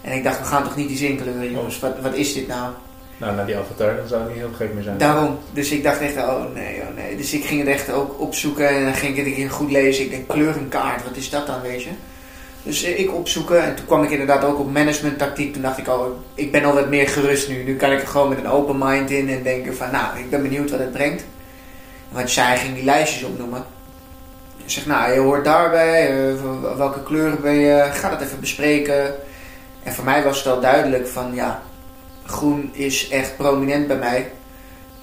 En 0.01 0.13
ik 0.13 0.25
dacht, 0.25 0.39
we 0.39 0.45
gaan 0.45 0.65
toch 0.65 0.77
niet 0.77 0.91
iets 0.91 1.01
inkleuren, 1.01 1.51
jongens. 1.51 1.79
Wat, 1.79 1.93
wat 2.03 2.15
is 2.15 2.35
dit 2.35 2.47
nou? 2.47 2.73
Nou, 3.21 3.37
na 3.37 3.45
die 3.45 3.57
avatar 3.57 3.97
dan 3.97 4.09
zou 4.09 4.21
het 4.21 4.31
niet 4.31 4.39
heel 4.39 4.53
gek 4.57 4.71
zijn. 4.81 4.99
Daarom. 4.99 5.39
Dus 5.53 5.71
ik 5.71 5.83
dacht 5.83 6.01
echt, 6.01 6.17
oh 6.17 6.55
nee, 6.55 6.81
oh 6.81 6.97
nee. 6.97 7.17
Dus 7.17 7.33
ik 7.33 7.45
ging 7.45 7.61
het 7.61 7.69
echt 7.69 7.93
ook 7.93 8.21
opzoeken 8.21 8.69
en 8.69 8.85
dan 8.85 8.95
ging 8.95 9.17
ik 9.17 9.25
het 9.25 9.35
keer 9.35 9.51
goed 9.51 9.71
lezen. 9.71 10.05
Ik 10.05 10.11
denk, 10.11 10.29
kleurenkaart, 10.29 11.05
wat 11.05 11.17
is 11.17 11.31
dat 11.31 11.47
dan, 11.47 11.61
weet 11.61 11.83
je? 11.83 11.91
Dus 12.63 12.83
eh, 12.83 12.99
ik 12.99 13.15
opzoeken 13.15 13.63
en 13.63 13.75
toen 13.75 13.87
kwam 13.87 14.03
ik 14.03 14.11
inderdaad 14.11 14.45
ook 14.45 14.59
op 14.59 14.73
managementtactiek. 14.73 15.53
Toen 15.53 15.63
dacht 15.63 15.79
ik, 15.79 15.89
oh, 15.89 16.07
ik 16.35 16.53
ben 16.53 16.65
al 16.65 16.75
wat 16.75 16.89
meer 16.89 17.09
gerust 17.09 17.49
nu. 17.49 17.63
Nu 17.63 17.77
kan 17.77 17.93
ik 17.93 18.01
er 18.01 18.07
gewoon 18.07 18.29
met 18.29 18.39
een 18.39 18.49
open 18.49 18.79
mind 18.79 19.11
in 19.11 19.29
en 19.29 19.43
denken 19.43 19.77
van, 19.77 19.91
nou, 19.91 20.19
ik 20.19 20.31
ben 20.31 20.43
benieuwd 20.43 20.71
wat 20.71 20.81
het 20.81 20.93
brengt. 20.93 21.25
Want 22.09 22.31
zij 22.31 22.57
ging 22.57 22.75
die 22.75 22.85
lijstjes 22.85 23.23
opnoemen. 23.23 23.65
Ik 24.57 24.71
zeg, 24.71 24.87
nou, 24.87 25.13
je 25.13 25.19
hoort 25.19 25.45
daarbij, 25.45 26.09
eh, 26.09 26.77
welke 26.77 27.03
kleuren 27.03 27.41
ben 27.41 27.55
je, 27.55 27.89
ga 27.93 28.09
dat 28.09 28.21
even 28.21 28.41
bespreken. 28.41 29.15
En 29.83 29.93
voor 29.93 30.05
mij 30.05 30.23
was 30.23 30.39
het 30.39 30.47
al 30.47 30.61
duidelijk 30.61 31.07
van, 31.07 31.35
ja, 31.35 31.63
groen 32.31 32.71
is 32.73 33.09
echt 33.09 33.37
prominent 33.37 33.87
bij 33.87 33.97
mij. 33.97 34.33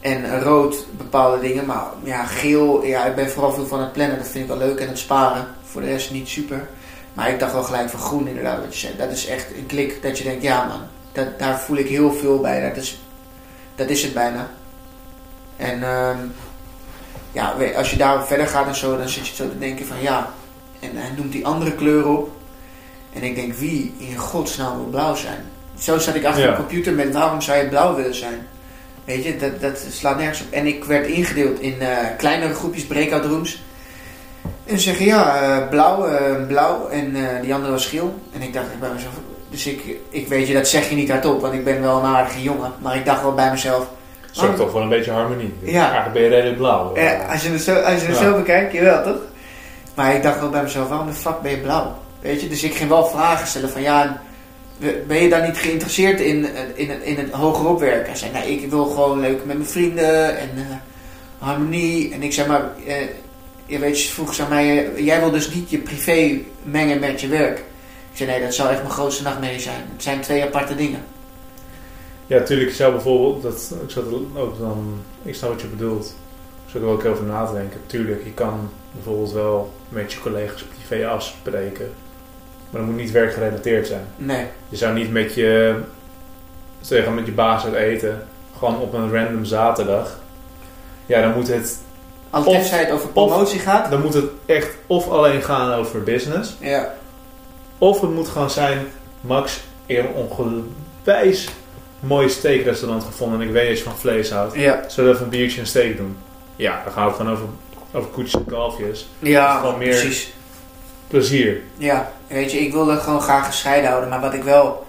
En 0.02 0.42
rood 0.42 0.86
bepaalde 0.98 1.42
dingen. 1.42 1.66
Maar 1.66 1.86
ja, 2.04 2.26
geel, 2.26 2.84
ja, 2.84 3.06
ik 3.06 3.16
ben 3.16 3.30
vooral 3.30 3.54
veel 3.54 3.68
van 3.68 3.80
het 3.80 3.92
plannen. 3.92 4.18
Dat 4.18 4.28
vind 4.28 4.44
ik 4.44 4.50
wel 4.50 4.68
leuk. 4.68 4.80
En 4.80 4.88
het 4.88 5.00
sparen. 5.00 5.48
Voor 5.64 5.82
de 5.82 5.88
rest 5.88 6.12
niet 6.12 6.28
super. 6.28 6.68
Maar 7.14 7.30
ik 7.30 7.40
dacht 7.40 7.54
wel 7.54 7.64
gelijk 7.64 7.90
van 7.90 8.00
groen 8.00 8.28
inderdaad 8.28 8.60
wat 8.60 8.74
je 8.74 8.80
zei. 8.80 8.98
Dat 8.98 9.12
is 9.12 9.26
echt 9.26 9.56
een 9.56 9.66
klik 9.66 10.02
dat 10.02 10.18
je 10.18 10.24
denkt, 10.24 10.44
ja 10.44 10.66
man, 10.66 10.80
dat, 11.12 11.40
daar 11.40 11.60
voel 11.60 11.78
ik 11.78 11.88
heel 11.88 12.14
veel 12.14 12.40
bij. 12.40 12.68
Dat 12.68 12.78
is, 12.78 13.02
dat 13.76 13.90
is 13.90 14.04
het 14.04 14.14
bijna. 14.14 14.50
En 15.56 15.84
ehm, 15.84 16.18
ja, 17.32 17.56
als 17.76 17.92
je 17.92 17.98
daarop 17.98 18.28
verder 18.28 18.48
gaat 18.48 18.68
en 18.68 18.76
zo, 18.76 18.98
dan 18.98 19.10
zit 19.10 19.28
je 19.28 19.36
zo 19.36 19.50
te 19.50 19.60
denken 19.60 19.86
van 19.86 20.02
ja. 20.02 20.34
En 20.80 20.90
hij 20.94 21.12
noemt 21.16 21.32
die 21.32 21.46
andere 21.46 21.76
kleur 21.76 22.08
op. 22.08 22.32
En 23.14 23.24
ik 23.24 23.36
denk, 23.36 23.54
wie 23.54 23.96
in 23.98 24.18
godsnaam 24.18 24.78
wil 24.78 24.86
blauw 24.86 25.16
zijn? 25.16 25.46
Zo 25.80 25.98
zat 26.00 26.16
ik 26.16 26.26
achter 26.26 26.44
Ja. 26.44 26.50
de 26.50 26.56
computer 26.56 26.94
met 26.94 27.14
waarom 27.14 27.42
zou 27.42 27.58
je 27.58 27.68
blauw 27.68 27.96
willen 27.96 28.16
zijn? 28.16 28.48
Weet 29.06 29.24
je, 29.24 29.38
dat, 29.38 29.62
dat 29.62 29.86
slaat 29.90 30.18
nergens 30.18 30.42
op. 30.42 30.52
En 30.52 30.66
ik 30.68 30.84
werd 30.84 31.08
ingedeeld 31.08 31.60
in 31.60 31.82
eh, 31.82 31.88
kleinere 32.18 32.54
groepjes, 32.54 32.86
breakout 32.86 33.26
rooms. 33.26 33.64
En 34.66 34.78
ze 34.78 34.84
zeggen 34.84 35.06
ja, 35.06 35.42
eh, 35.42 35.68
blauw, 35.70 36.06
eh, 36.06 36.46
blauw 36.48 36.88
en 36.88 37.16
die 37.42 37.54
andere 37.54 37.72
was 37.72 37.86
geel. 37.86 38.20
En 38.34 38.42
ik 38.42 38.54
dacht 38.54 38.80
bij 38.80 38.90
mezelf, 38.94 39.14
dus 39.50 39.68
ik, 39.68 39.82
ik 40.10 40.28
weet 40.28 40.48
je, 40.48 40.54
dat 40.54 40.68
zeg 40.68 40.90
je 40.90 40.96
niet 40.96 41.10
hardop, 41.12 41.42
want 41.42 41.54
ik 41.54 41.64
ben 41.64 41.82
wel 41.82 41.98
een 41.98 42.06
aardige 42.06 42.42
jongen. 42.42 42.72
Maar 42.82 42.96
ik 42.96 43.06
dacht 43.06 43.22
wel 43.22 43.34
bij 43.34 43.52
mezelf, 43.52 43.88
Zorgt 44.32 44.58
toch 44.58 44.72
voor 44.72 44.82
een 44.82 44.90
beetje 44.90 45.12
harmonie. 45.12 45.54
Ja. 45.60 45.82
Eigenlijk 45.84 46.14
ben 46.14 46.22
je 46.22 46.30
redelijk 46.30 46.58
blauw. 46.58 46.92
ja, 46.98 47.26
als 47.32 47.44
je 47.44 47.50
het 47.50 47.62
zo, 47.62 47.76
als 47.76 48.02
je 48.02 48.08
het 48.08 48.18
Ja. 48.18 48.24
zo 48.24 48.36
bekijkt, 48.36 48.74
jawel 48.74 49.04
toch? 49.04 49.22
Maar 49.96 50.16
ik 50.16 50.24
dacht 50.24 50.40
wel 50.40 50.50
bij 50.50 50.64
mezelf, 50.64 50.90
waarom 50.90 51.08
de 51.08 51.14
fuck 51.14 51.42
ben 51.42 51.52
je 51.52 51.58
blauw? 51.58 51.96
Weet 52.22 52.42
je, 52.42 52.48
dus 52.48 52.64
ik 52.64 52.76
ging 52.76 52.90
wel 52.90 53.06
vragen 53.08 53.48
stellen 53.48 53.70
van 53.70 53.82
ja, 53.82 54.22
ben 55.08 55.18
je 55.22 55.30
daar 55.30 55.48
niet 55.48 55.58
geïnteresseerd 55.58 56.20
in, 56.20 56.46
eh, 56.46 56.62
in, 56.74 56.90
het- 56.90 57.04
in 57.04 57.18
het 57.18 57.32
hogerop 57.32 57.80
werken? 57.80 58.06
Hij 58.06 58.16
zei, 58.16 58.32
nee, 58.32 58.52
ik 58.62 58.70
wil 58.70 58.86
gewoon 58.86 59.20
leuk 59.20 59.46
met 59.46 59.58
mijn 59.58 59.70
vrienden 59.70 60.38
en 60.38 60.50
eh, 60.56 60.76
harmonie. 61.38 62.14
En 62.14 62.24
ik 62.24 62.34
zei 62.34 62.48
maar, 62.48 62.70
eh, 62.88 62.96
je 63.66 63.80
weet, 63.80 64.00
vroeg 64.00 64.34
ze 64.34 64.44
aan 64.44 64.50
mij, 64.50 64.92
jij 65.04 65.20
wil 65.20 65.32
dus 65.32 65.54
niet 65.54 65.70
je 65.70 65.78
privé 65.78 66.40
mengen 66.64 67.00
met 67.00 67.22
je 67.22 67.28
werk. 67.28 67.58
Ik 68.12 68.18
zei, 68.18 68.30
nee, 68.30 68.42
dat 68.42 68.54
zou 68.54 68.70
echt 68.70 68.80
mijn 68.82 68.92
grootste 68.94 69.24
nachtmerrie 69.24 69.60
zijn. 69.60 69.82
Het 69.94 70.04
zijn 70.04 70.22
twee 70.22 70.44
aparte 70.44 70.76
dingen. 70.76 71.04
Ja, 72.28 72.42
tuurlijk. 72.44 72.70
Ik 72.70 72.76
zou 72.76 72.92
bijvoorbeeld, 72.94 73.42
dat, 73.42 73.74
ik 73.84 73.90
zat 73.90 74.10
dan, 74.60 75.02
ik 75.24 75.36
snap 75.36 75.50
wat 75.50 75.62
je 75.62 75.68
bedoelt. 75.68 76.16
Ik 76.66 76.72
zat 76.74 76.82
er 76.82 76.88
ook 76.88 77.06
over 77.06 77.24
na 77.24 77.46
te 77.46 77.54
denken. 77.54 77.80
Tuurlijk, 77.86 78.24
je 78.24 78.32
kan 78.34 78.70
bijvoorbeeld 78.92 79.32
wel 79.32 79.74
met 79.90 80.14
je 80.14 80.20
collega's 80.20 80.64
privé 80.64 81.08
afspreken. 81.08 81.94
Maar 82.70 82.82
dat 82.82 82.90
moet 82.90 83.00
niet 83.00 83.12
werkgerelateerd 83.12 83.88
zijn. 83.88 84.06
Nee, 84.16 84.46
Je 84.70 84.78
zou 84.78 84.94
niet 84.94 85.12
met 85.12 85.34
je, 85.34 85.76
zeggen, 86.82 87.14
met 87.16 87.26
je 87.26 87.32
baas 87.32 87.64
uit 87.66 87.74
eten. 87.74 88.28
Gewoon 88.58 88.80
op 88.80 88.94
een 88.94 89.14
random 89.14 89.46
zaterdag. 89.46 90.20
Ja, 91.06 91.22
dan 91.22 91.34
moet 91.34 91.48
het, 91.48 91.78
tenzij 92.46 92.80
het 92.80 92.92
over 92.92 93.10
promotie 93.10 93.60
gaat. 93.60 93.92
dan 93.92 94.02
moet 94.02 94.14
het 94.14 94.26
echt 94.46 94.70
of 94.88 95.10
alleen 95.10 95.42
gaan 95.42 95.74
over 95.74 96.04
business. 96.04 96.56
Ja, 96.60 96.94
Of 97.78 98.02
het 98.02 98.10
moet 98.12 98.28
gewoon 98.28 98.50
zijn, 98.50 98.88
Max, 99.22 99.60
een 99.86 100.08
ongewijs 100.08 101.48
mooi 102.00 102.30
steakrestaurant 102.30 103.04
gevonden 103.04 103.42
en 103.42 103.48
ik 103.48 103.54
weet 103.54 103.68
dat 103.68 103.78
je 103.78 103.84
van 103.84 103.98
vlees 103.98 104.32
houdt. 104.32 104.56
ja, 104.56 104.84
Zullen 104.88 105.10
we 105.10 105.16
even 105.16 105.26
een 105.26 105.38
biertje 105.38 105.60
en 105.60 105.68
steak 105.68 105.98
doen? 105.98 106.18
Ja, 106.56 106.82
dan 106.84 106.94
gaan 106.94 107.04
we 107.04 107.10
het 107.10 107.18
gewoon 107.18 107.32
over, 107.34 107.46
over 107.94 108.10
koetjes 108.10 108.34
en 108.34 108.46
kalfjes. 108.46 109.08
ja 109.20 109.62
meer- 109.78 109.90
precies. 109.90 110.34
Plezier. 111.08 111.62
Ja, 111.78 112.12
weet 112.28 112.52
je, 112.52 112.60
ik 112.60 112.72
wilde 112.72 112.98
gewoon 112.98 113.22
graag 113.22 113.46
gescheiden 113.46 113.90
houden. 113.90 114.10
Maar 114.10 114.22
wat 114.22 114.34
ik 114.34 114.44
wel 114.44 114.86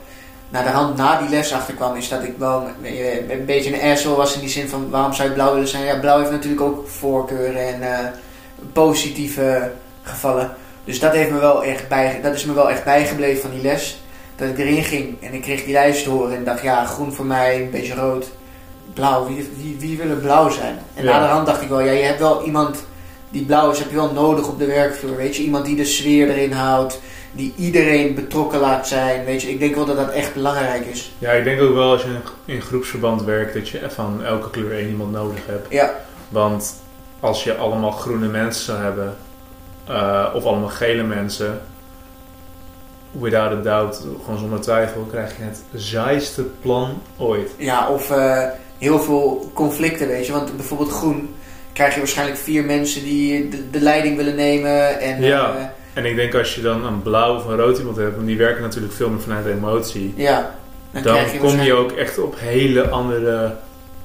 naar 0.48 0.64
de 0.64 0.70
hand 0.70 0.96
na 0.96 1.18
die 1.18 1.28
les 1.28 1.52
achterkwam, 1.52 1.96
is 1.96 2.08
dat 2.08 2.22
ik 2.22 2.34
wel 2.38 2.68
een, 2.82 3.30
een 3.30 3.44
beetje 3.44 3.74
een 3.82 3.90
asshole 3.90 4.16
was 4.16 4.34
in 4.34 4.40
die 4.40 4.48
zin 4.48 4.68
van 4.68 4.90
waarom 4.90 5.12
zou 5.12 5.28
je 5.28 5.34
blauw 5.34 5.52
willen 5.52 5.68
zijn? 5.68 5.84
Ja, 5.84 5.98
blauw 5.98 6.18
heeft 6.18 6.30
natuurlijk 6.30 6.62
ook 6.62 6.88
voorkeuren 6.88 7.66
en 7.74 7.82
eh, 7.82 8.06
positieve 8.72 9.70
gevallen. 10.02 10.50
Dus 10.84 11.00
dat, 11.00 11.12
heeft 11.12 11.30
me 11.30 11.38
wel 11.38 11.64
echt 11.64 11.88
bij, 11.88 12.20
dat 12.22 12.34
is 12.34 12.44
me 12.44 12.52
wel 12.52 12.70
echt 12.70 12.84
bijgebleven 12.84 13.40
van 13.42 13.50
die 13.50 13.62
les. 13.62 14.02
Dat 14.36 14.48
ik 14.48 14.58
erin 14.58 14.82
ging 14.84 15.22
en 15.22 15.32
ik 15.34 15.42
kreeg 15.42 15.64
die 15.64 15.72
lijst 15.72 16.02
te 16.02 16.10
horen 16.10 16.36
en 16.36 16.44
dacht, 16.44 16.62
ja, 16.62 16.84
groen 16.84 17.12
voor 17.12 17.24
mij, 17.26 17.62
een 17.62 17.70
beetje 17.70 17.94
rood. 17.94 18.26
Blauw, 18.94 19.26
wie, 19.26 19.50
wie, 19.56 19.76
wie 19.78 19.96
wil 19.96 20.10
er 20.10 20.16
blauw 20.16 20.48
zijn? 20.48 20.78
En 20.94 21.04
Ja. 21.04 21.10
na 21.10 21.26
de 21.26 21.32
hand 21.32 21.46
dacht 21.46 21.62
ik 21.62 21.68
wel, 21.68 21.80
ja, 21.80 21.90
je 21.92 22.02
hebt 22.02 22.18
wel 22.18 22.44
iemand 22.44 22.84
die 23.30 23.44
blauw 23.44 23.70
is, 23.70 23.78
heb 23.78 23.90
je 23.90 23.96
wel 23.96 24.12
nodig 24.12 24.48
op 24.48 24.58
de 24.58 24.66
werkvloer. 24.66 25.16
Weet 25.16 25.36
je, 25.36 25.42
iemand 25.42 25.64
die 25.64 25.76
de 25.76 25.84
sfeer 25.84 26.28
erin 26.30 26.52
houdt, 26.52 27.00
die 27.32 27.52
iedereen 27.56 28.14
betrokken 28.14 28.60
laat 28.60 28.88
zijn. 28.88 29.24
Weet 29.24 29.42
je, 29.42 29.50
ik 29.50 29.58
denk 29.58 29.74
wel 29.74 29.84
dat 29.84 29.96
dat 29.96 30.10
echt 30.10 30.34
belangrijk 30.34 30.86
is. 30.86 31.12
Ja, 31.18 31.30
ik 31.30 31.44
denk 31.44 31.60
ook 31.60 31.74
wel 31.74 31.90
als 31.90 32.02
je 32.02 32.08
in- 32.08 32.54
in 32.54 32.60
groepsverband 32.60 33.22
werkt 33.24 33.54
dat 33.54 33.68
je 33.68 33.80
van 33.88 34.24
elke 34.24 34.50
kleur 34.50 34.72
één 34.72 34.88
iemand 34.88 35.12
nodig 35.12 35.46
hebt. 35.46 35.66
Ja, 35.70 35.94
Want 36.28 36.74
als 37.20 37.44
je 37.44 37.56
allemaal 37.56 37.90
groene 37.90 38.28
mensen 38.28 38.64
zou 38.64 38.78
hebben, 38.82 39.16
eh, 39.86 40.26
of 40.34 40.44
allemaal 40.44 40.68
gele 40.68 41.02
mensen, 41.02 41.60
without 43.10 43.52
a 43.52 43.62
doubt, 43.62 44.04
gewoon 44.24 44.38
zonder 44.38 44.60
twijfel, 44.60 45.02
krijg 45.10 45.36
je 45.36 45.42
het 45.42 45.62
zaaiste 45.74 46.42
plan 46.42 47.02
ooit. 47.16 47.50
ja 47.56 47.88
of 47.88 48.10
eh, 48.10 48.44
heel 48.78 48.98
veel 49.00 49.50
conflicten, 49.54 50.08
weet 50.08 50.26
je. 50.26 50.32
Want 50.32 50.56
bijvoorbeeld 50.56 50.90
groen 50.92 51.34
krijg 51.78 51.94
je 51.94 51.98
waarschijnlijk 52.00 52.38
vier 52.38 52.64
mensen 52.64 53.02
die 53.04 53.48
de, 53.48 53.70
de 53.70 53.80
leiding 53.80 54.16
willen 54.16 54.34
nemen. 54.34 55.00
En, 55.00 55.22
Ja. 55.22 55.54
eh, 55.58 55.64
En 55.94 56.04
ik 56.04 56.16
denk 56.16 56.34
als 56.34 56.54
je 56.54 56.60
dan 56.60 56.84
een 56.86 57.02
blauw 57.02 57.36
of 57.36 57.44
een 57.44 57.56
rood 57.56 57.78
iemand 57.78 57.96
hebt, 57.96 58.14
want 58.14 58.26
die 58.26 58.36
werken 58.36 58.62
natuurlijk 58.62 58.92
veel 58.94 59.08
meer 59.10 59.20
vanuit 59.20 59.46
emotie, 59.46 60.14
ja, 60.16 60.54
dan, 60.90 61.02
dan 61.02 61.12
krijg 61.14 61.32
je 61.32 61.38
kom 61.38 61.60
je 61.60 61.72
ook 61.74 61.92
echt 61.92 62.18
op 62.18 62.34
hele 62.38 62.88
andere 62.88 63.54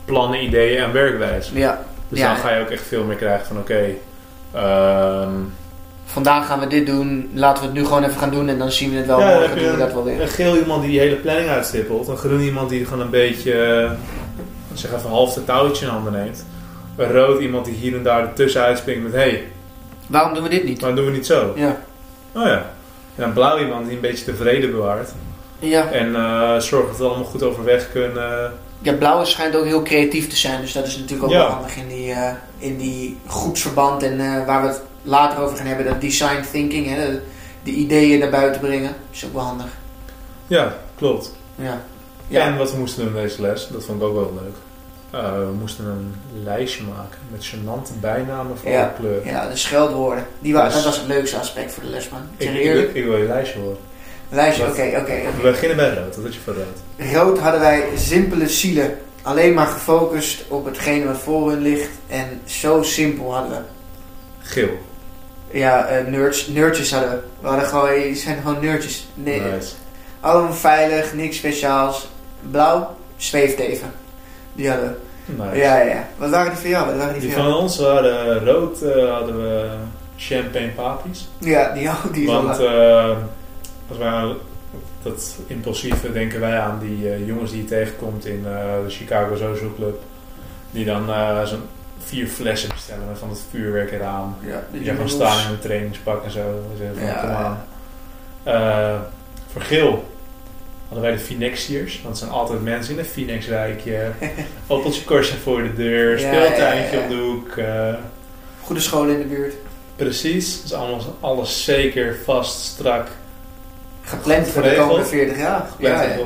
plannen, 0.05 0.43
ideeën 0.43 0.83
en 0.83 0.91
werkwijze. 0.93 1.57
Ja, 1.57 1.83
Dus 2.09 2.19
Ja. 2.19 2.27
dan 2.27 2.37
ga 2.37 2.55
je 2.55 2.61
ook 2.61 2.69
echt 2.69 2.83
veel 2.87 3.03
meer 3.03 3.15
krijgen 3.15 3.45
van 3.47 3.57
oké, 3.57 3.85
ehm, 4.53 5.31
vandaag 6.05 6.47
gaan 6.47 6.59
we 6.59 6.67
dit 6.67 6.85
doen. 6.85 7.29
Laten 7.33 7.61
we 7.63 7.69
het 7.69 7.77
nu 7.77 7.85
gewoon 7.85 8.03
even 8.03 8.17
gaan 8.17 8.31
doen 8.31 8.49
en 8.49 8.57
dan 8.57 8.71
zien 8.71 8.91
we 8.91 8.97
het 8.97 9.05
wel. 9.05 9.19
Ja, 9.19 9.25
dan 9.25 9.33
morgen 9.33 9.49
heb 9.49 9.59
doen 9.59 9.67
je 9.67 9.73
we 9.77 9.83
dat 9.83 9.93
wel 9.93 10.03
weer. 10.03 10.21
een 10.21 10.27
geel 10.27 10.57
iemand 10.57 10.81
die 10.81 10.91
die 10.91 10.99
hele 10.99 11.15
planning 11.15 11.49
uitstippelt, 11.49 12.07
een 12.07 12.17
groen 12.17 12.39
iemand 12.41 12.69
die 12.69 12.85
gewoon 12.85 12.99
een 13.03 13.09
beetje, 13.09 13.53
eh, 13.63 13.91
zeg 14.73 14.93
even 14.93 15.09
half 15.09 15.33
de 15.33 15.45
touwtje 15.45 15.85
in 15.85 15.91
handen 15.91 16.13
neemt. 16.13 16.45
Een 16.97 17.11
rood 17.11 17.41
iemand 17.41 17.65
die 17.65 17.73
hier 17.73 17.95
en 17.95 18.03
daar 18.03 18.21
ertussen 18.21 18.61
uitspringt 18.61 19.03
met 19.03 19.11
hé, 19.11 19.17
hey, 19.19 19.47
Waarom 20.07 20.33
doen 20.33 20.43
we 20.43 20.49
dit 20.49 20.63
niet? 20.63 20.79
waarom 20.79 20.97
doen 20.97 21.05
we 21.07 21.11
niet 21.11 21.25
zo? 21.25 21.53
Ja. 21.55 21.77
Oh 22.31 22.45
ja. 22.45 22.71
En 23.15 23.23
een 23.23 23.33
blauw 23.33 23.59
iemand 23.59 23.85
die 23.85 23.95
een 23.95 24.01
beetje 24.01 24.25
de 24.25 24.35
vrede 24.35 24.67
bewaart 24.69 25.11
Ja. 25.59 25.91
en 25.91 26.15
eh, 26.15 26.59
zorgt 26.59 26.87
dat 26.87 26.97
we 26.97 27.03
allemaal 27.03 27.23
goed 27.25 27.43
overweg 27.43 27.91
kunnen. 27.91 28.53
Ja, 28.81 28.93
blauw 28.93 29.23
schijnt 29.23 29.55
ook 29.55 29.65
heel 29.65 29.81
creatief 29.83 30.27
te 30.29 30.35
zijn. 30.35 30.61
Dus 30.61 30.73
dat 30.73 30.87
is 30.87 30.97
natuurlijk 30.97 31.23
ook 31.23 31.31
Ja. 31.31 31.37
wel 31.37 31.47
handig 31.49 31.75
in 31.75 31.87
die, 31.87 32.11
eh, 32.11 32.33
in 32.57 32.77
die 32.77 33.17
groepsverband. 33.27 34.03
En 34.03 34.19
eh, 34.19 34.45
waar 34.45 34.61
we 34.61 34.67
het 34.67 34.81
later 35.01 35.39
over 35.43 35.57
gaan 35.57 35.65
hebben, 35.65 35.85
dat 35.85 36.01
design 36.01 36.41
thinking. 36.51 36.87
Hè, 36.87 36.95
de, 37.11 37.21
de 37.63 37.71
ideeën 37.71 38.19
naar 38.19 38.29
buiten 38.29 38.61
brengen. 38.61 38.95
is 39.11 39.25
ook 39.25 39.33
wel 39.33 39.41
handig. 39.43 39.67
Ja, 40.47 40.75
klopt. 40.95 41.35
Ja. 41.55 41.81
Ja. 42.27 42.45
En 42.45 42.57
wat 42.57 42.71
we 42.71 42.77
moesten 42.79 43.05
doen 43.05 43.15
in 43.15 43.21
deze 43.21 43.41
les, 43.41 43.67
dat 43.67 43.83
vond 43.85 44.01
ik 44.01 44.07
ook 44.07 44.13
wel 44.13 44.33
leuk. 44.43 44.55
Eh, 45.13 45.33
we 45.37 45.51
moesten 45.59 45.85
een 45.85 46.15
lijstje 46.43 46.83
maken 46.83 47.19
met 47.31 47.45
gênante 47.45 47.99
bijnamen 47.99 48.57
voor 48.57 48.69
Ja. 48.71 48.81
elke 48.83 48.99
kleur. 48.99 49.25
Ja, 49.25 49.47
de 49.49 49.55
scheldwoorden. 49.55 50.25
Die 50.39 50.53
wa- 50.53 50.63
Dus- 50.65 50.73
dat 50.73 50.83
was 50.83 50.97
het 50.97 51.07
leukste 51.07 51.37
aspect 51.37 51.73
voor 51.73 51.83
de 51.83 51.89
les, 51.89 52.09
man. 52.09 52.21
Ik 52.37 52.49
Ik, 52.49 52.93
ik, 52.95 53.03
wil 53.03 53.17
je 53.17 53.27
lijstje 53.27 53.59
horen. 53.59 53.77
Lijstje, 54.29 54.63
oké, 54.67 54.81
oké. 54.99 55.13
We 55.35 55.41
beginnen 55.41 55.77
bij 55.77 55.93
rood. 55.93 56.15
Wat 56.15 56.23
had 56.23 56.33
je 56.33 56.39
voor 56.39 56.53
rood? 56.53 57.11
Rood 57.13 57.39
hadden 57.39 57.61
wij 57.61 57.83
simpele 57.95 58.49
zielen. 58.49 58.97
Alleen 59.21 59.53
maar 59.53 59.67
gefocust 59.67 60.43
op 60.47 60.65
hetgene 60.65 61.05
wat 61.05 61.17
voor 61.17 61.49
hun 61.49 61.61
ligt. 61.61 61.89
En 62.07 62.41
zo 62.45 62.81
simpel 62.83 63.33
hadden 63.33 63.51
we. 63.51 63.57
Geel. 64.39 64.77
Ja, 65.51 65.85
eh 65.85 66.05
nerds, 66.07 66.47
nerdjes 66.47 66.91
hadden 66.91 67.09
we. 67.09 67.19
We 67.39 67.47
hadden 67.47 67.67
gewoon, 67.67 68.15
zijn 68.15 68.37
gewoon 68.41 68.61
nerdjes. 68.63 69.07
Nee, 69.13 69.39
Nice. 69.41 69.73
Allemaal 70.19 70.53
veilig, 70.53 71.13
niks 71.13 71.37
speciaals. 71.37 72.09
Blauw, 72.51 72.95
zweefteven. 73.17 73.91
Die 74.55 74.69
hadden 74.69 74.95
we. 75.25 75.33
nice. 75.43 75.55
Ja, 75.57 75.77
ja, 75.77 75.85
ja. 75.85 76.07
Wat 76.17 76.29
waren 76.29 76.51
die 76.51 76.59
van 76.61 76.69
jou? 76.69 76.85
Wat 76.85 76.97
waren 76.97 77.13
die 77.13 77.21
Die 77.21 77.31
van 77.31 77.41
jou? 77.41 77.53
van 77.53 77.61
ons 77.61 77.77
waren 77.79 78.45
rood, 78.45 78.81
eh, 78.81 79.11
hadden 79.13 79.37
we 79.41 79.69
champagne 80.17 80.67
papies. 80.75 81.29
Ja, 81.37 81.73
die, 81.73 81.89
die 82.11 82.21
is 82.23 82.27
wel 82.29 82.43
Want 82.43 82.57
leuk. 82.57 82.69
eh, 82.69 83.17
als 83.89 83.97
wij 83.97 84.35
dat 85.03 85.35
impulsieve 85.47 86.11
denken 86.11 86.39
wij 86.39 86.59
aan 86.59 86.79
die 86.79 87.09
eh, 87.09 87.27
jongens 87.27 87.51
die 87.51 87.61
je 87.61 87.67
tegenkomt 87.67 88.25
in 88.25 88.43
de 88.43 88.85
Chicago 88.87 89.35
Social 89.35 89.73
Club. 89.75 90.01
Die 90.71 90.85
dan 90.85 91.03
zo'n 91.47 91.61
vier 91.97 92.27
flessen 92.27 92.69
bestellen 92.69 93.07
met 93.07 93.17
van 93.19 93.29
het 93.29 93.41
vuurwerk 93.49 93.91
eraan. 93.91 94.35
Ja, 94.41 94.63
Die 94.71 94.85
gewoon 94.89 95.09
staan 95.09 95.39
in 95.47 95.51
een 95.53 95.59
trainingspak 95.59 96.23
en 96.23 96.31
zo. 96.31 96.41
Van, 96.95 97.05
Ja, 97.05 97.13
kom 97.13 97.29
ja. 97.29 97.35
aan. 97.35 99.05
Voor 99.51 99.61
geel 99.61 100.12
hadden 100.93 101.11
wij 101.11 101.11
de 101.19 101.25
Finexiers. 101.25 101.93
Want 102.03 102.07
het 102.07 102.17
zijn 102.17 102.31
altijd 102.31 102.61
mensen 102.63 102.93
in 102.93 102.99
een 102.99 103.05
Finex-rijkje. 103.05 104.11
Opeltje 104.67 105.03
Corsa 105.03 105.35
voor 105.43 105.63
de 105.63 105.73
deur. 105.73 106.19
Speeltuintje 106.19 106.99
op 106.99 107.09
de 107.09 107.15
hoek. 107.15 107.49
eh, 107.57 107.93
Goede 108.63 108.81
scholen 108.81 109.13
in 109.13 109.27
de 109.27 109.35
buurt. 109.35 109.53
precies. 109.95 110.61
Dus 110.61 110.73
alles, 110.73 111.03
alles 111.19 111.63
zeker, 111.63 112.15
vast, 112.25 112.59
strak. 112.65 113.07
Gepland 114.03 114.47
voor 114.47 114.61
de 114.61 114.75
komende 114.75 115.05
40 115.05 115.37
jaar. 115.37 115.67
Ja, 115.79 116.01
ja. 116.03 116.17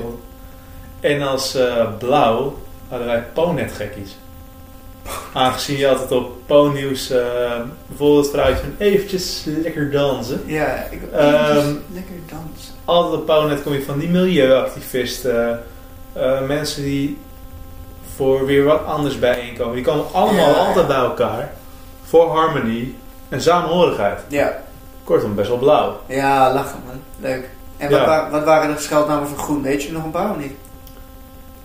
En 0.99 1.21
als 1.21 1.55
eh, 1.55 1.87
blauw 1.97 2.57
hadden 2.87 3.07
wij 3.07 3.23
Ponet-gekkies. 3.33 4.17
Aangezien 5.33 5.77
je 5.77 5.87
altijd 5.87 6.11
op 6.11 6.31
Po-nieuws 6.45 7.09
eh, 7.09 7.61
bijvoorbeeld 7.87 8.25
het 8.25 8.33
vrouwtje 8.35 8.61
van 8.63 8.75
eventjes 8.77 9.43
lekker 9.45 9.91
dansen. 9.91 10.41
Ja, 10.45 10.87
ik 10.91 10.99
wil 11.01 11.19
Ehm, 11.19 11.49
eventjes 11.49 11.73
lekker 11.93 12.15
dansen. 12.25 12.73
Altijd 12.87 13.13
op 13.19 13.25
Ponet 13.25 13.63
kom 13.63 13.73
je 13.73 13.83
van 13.83 13.99
die 13.99 14.09
milieuactivisten, 14.09 15.63
eh, 16.13 16.41
mensen 16.41 16.83
die 16.83 17.17
voor 18.15 18.45
weer 18.45 18.63
wat 18.63 18.85
anders 18.85 19.19
bijeenkomen. 19.19 19.75
Die 19.75 19.83
komen 19.83 20.05
allemaal 20.13 20.49
Ja. 20.49 20.55
altijd 20.55 20.87
bij 20.87 20.95
elkaar 20.97 21.51
voor 22.03 22.27
harmonie 22.37 22.95
en 23.29 23.41
samenhorigheid. 23.41 24.19
Ja, 24.27 24.61
Kortom, 25.03 25.35
best 25.35 25.49
wel 25.49 25.57
blauw. 25.57 25.99
ja, 26.07 26.53
lachen 26.53 26.79
man. 26.85 27.01
Leuk. 27.19 27.49
En 27.77 27.89
wat, 27.91 27.99
Ja. 27.99 28.05
wa- 28.05 28.29
wat 28.31 28.43
waren 28.43 28.75
de 28.75 28.81
scheldnamen 28.81 29.27
van 29.27 29.37
groen? 29.37 29.61
Weet 29.61 29.83
je 29.83 29.91
nog 29.91 30.03
een 30.03 30.11
paar 30.11 30.29
of 30.29 30.37
niet? 30.37 30.53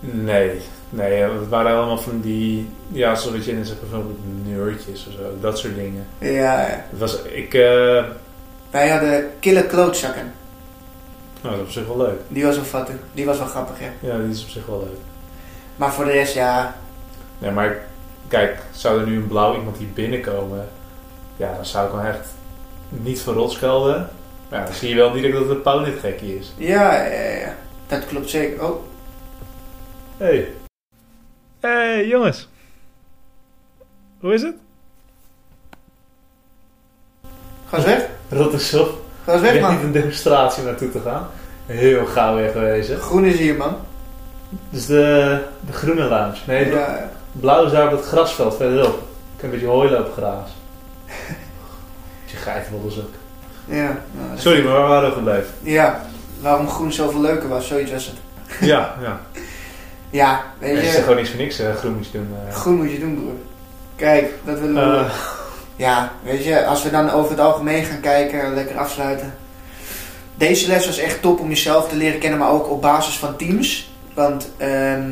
Nee, 0.01 0.61
nee, 0.91 1.23
het 1.23 1.49
waren 1.49 1.77
allemaal 1.77 1.99
van 1.99 2.21
die, 2.21 2.71
ja, 2.89 3.15
zoals 3.15 3.45
je 3.45 3.53
in 3.53 3.65
zegt, 3.65 3.81
bijvoorbeeld 3.81 4.19
nerdjes 4.47 5.07
of 5.07 5.13
zo, 5.13 5.21
dat 5.41 5.59
soort 5.59 5.75
dingen. 5.75 6.07
Ja, 6.19 6.31
ja. 6.61 6.85
Het 6.91 6.99
was, 6.99 7.23
ik, 7.23 7.55
eh, 7.55 8.05
Wij 8.71 8.89
hadden 8.89 9.31
kille 9.41 9.67
klootzakken. 9.67 10.33
Nou, 11.43 11.57
dat 11.57 11.61
is 11.61 11.61
op 11.61 11.71
zich 11.71 11.87
wel 11.87 11.97
leuk. 11.97 12.21
Die 12.29 12.45
was 12.45 12.55
wel 12.57 12.65
fattig. 12.65 12.95
Die 13.13 13.25
was 13.27 13.39
wel 13.39 13.47
grappig, 13.47 13.81
ja. 13.81 13.91
Ja, 14.01 14.19
die 14.19 14.29
is 14.31 14.43
op 14.43 14.49
zich 14.49 14.67
wel 14.67 14.79
leuk. 14.79 14.99
Maar 15.77 15.93
voor 15.93 16.05
de 16.05 16.11
rest, 16.11 16.35
ja. 16.35 16.77
Nee, 17.39 17.51
maar 17.51 17.79
kijk, 18.29 18.63
zou 18.73 19.01
er 19.01 19.07
nu 19.07 19.17
een 19.17 19.27
blauw 19.29 19.55
iemand 19.55 19.77
hier 19.77 19.93
binnenkomen, 19.93 20.69
ja, 21.37 21.55
dan 21.55 21.67
zou 21.67 21.87
ik 21.87 21.93
wel 21.93 22.05
echt 22.05 22.29
niet 22.89 23.21
verrot 23.21 23.53
schelden. 23.53 24.09
Maar 24.49 24.59
ja, 24.61 24.65
dan 24.67 24.75
zie 24.75 24.89
je 24.89 24.95
wel 24.95 25.13
direct 25.13 25.33
dat 25.33 25.43
het 25.43 25.51
een 25.51 25.63
pauwnet 25.63 25.99
gekkie 25.99 26.39
is. 26.39 26.53
Ja, 26.57 27.05
ja, 27.05 27.31
ja. 27.31 27.55
Dat 27.87 28.07
klopt 28.07 28.31
zeker. 28.31 28.65
Oh, 28.65 28.83
Hey. 30.17 30.49
Hey, 31.61 32.07
jongens. 32.07 32.49
Hoe 34.21 34.35
is 34.35 34.43
het? 34.43 34.55
ga 37.69 37.77
eens 37.77 37.87
weg. 37.87 38.09
Rot 38.29 38.53
is 38.53 38.75
op. 38.75 39.02
Ga 39.25 39.33
eens 39.33 39.43
Ik 39.43 39.51
weg, 39.51 39.61
ben 39.61 39.71
niet 39.71 39.79
man. 39.79 39.87
een 39.87 39.93
demonstratie 39.93 40.63
naartoe 40.65 40.91
te 40.91 41.01
gaan. 41.05 41.27
Heel 41.67 42.07
gauw 42.07 42.35
wegwezen. 42.37 43.01
Groen 43.01 43.25
is 43.25 43.39
hier, 43.39 43.55
man. 43.57 43.77
Dus 44.71 44.87
de, 44.87 45.39
de 45.67 45.73
groene 45.73 46.05
lounge. 46.09 46.37
Nee, 46.47 46.71
Ja, 46.71 47.11
blauw 47.33 47.65
is 47.65 47.73
daar 47.73 47.85
op 47.87 47.91
het 47.93 48.05
grasveld 48.07 48.57
verderop. 48.57 48.95
Ik 48.97 49.03
heb 49.37 49.45
een 49.45 49.51
beetje 49.51 49.67
hooi 49.67 49.91
lopen 49.91 50.13
grazen. 50.13 50.55
Je 52.25 52.37
geitenwolders 52.37 52.99
ook. 52.99 53.13
ja. 53.65 53.99
nou, 54.13 54.39
Sorry, 54.39 54.65
maar 54.65 54.73
waar 54.73 54.89
waren 54.89 55.09
we 55.09 55.15
gebleven? 55.15 55.55
Ja, 55.63 56.01
waarom 56.41 56.69
groen 56.69 56.93
zoveel 56.93 57.21
leuker 57.21 57.49
was, 57.49 57.67
zoiets 57.67 57.91
was 57.93 58.07
het. 58.07 58.17
Ja, 58.69 58.95
ja. 59.03 59.21
Ja, 60.11 60.41
weet 60.59 60.77
Het 60.77 60.85
is 60.85 60.95
je, 60.95 61.01
gewoon 61.01 61.17
niks 61.17 61.29
voor 61.31 61.39
niks. 61.39 61.59
eh, 61.59 61.75
groen 61.75 61.95
moet 61.95 62.07
je 62.07 62.13
doen. 62.19 62.35
eh. 62.49 62.55
groen 62.55 62.75
moet 62.77 62.91
je 62.93 62.99
doen, 62.99 63.15
broer. 63.15 63.33
Kijk, 63.97 64.31
dat 64.45 64.59
willen 64.59 64.75
we 64.75 64.81
doen. 64.99 65.07
Ja, 65.77 66.13
weet 66.23 66.45
je, 66.45 66.67
als 66.67 66.83
we 66.83 66.91
dan 66.91 67.11
over 67.11 67.31
het 67.31 67.41
algemeen 67.41 67.85
gaan 67.85 68.01
kijken, 68.01 68.55
lekker 68.55 68.79
afsluiten. 68.79 69.35
Deze 70.35 70.69
les 70.69 70.87
was 70.87 70.99
echt 70.99 71.23
top 71.23 71.41
om 71.41 71.49
jezelf 71.49 71.89
te 71.89 71.97
leren 71.97 72.19
kennen, 72.19 72.39
maar 72.39 72.51
ook 72.51 72.71
op 72.71 72.83
basis 72.83 73.19
van 73.19 73.37
teams. 73.37 73.91
Want, 74.15 74.51
ehm, 74.57 75.11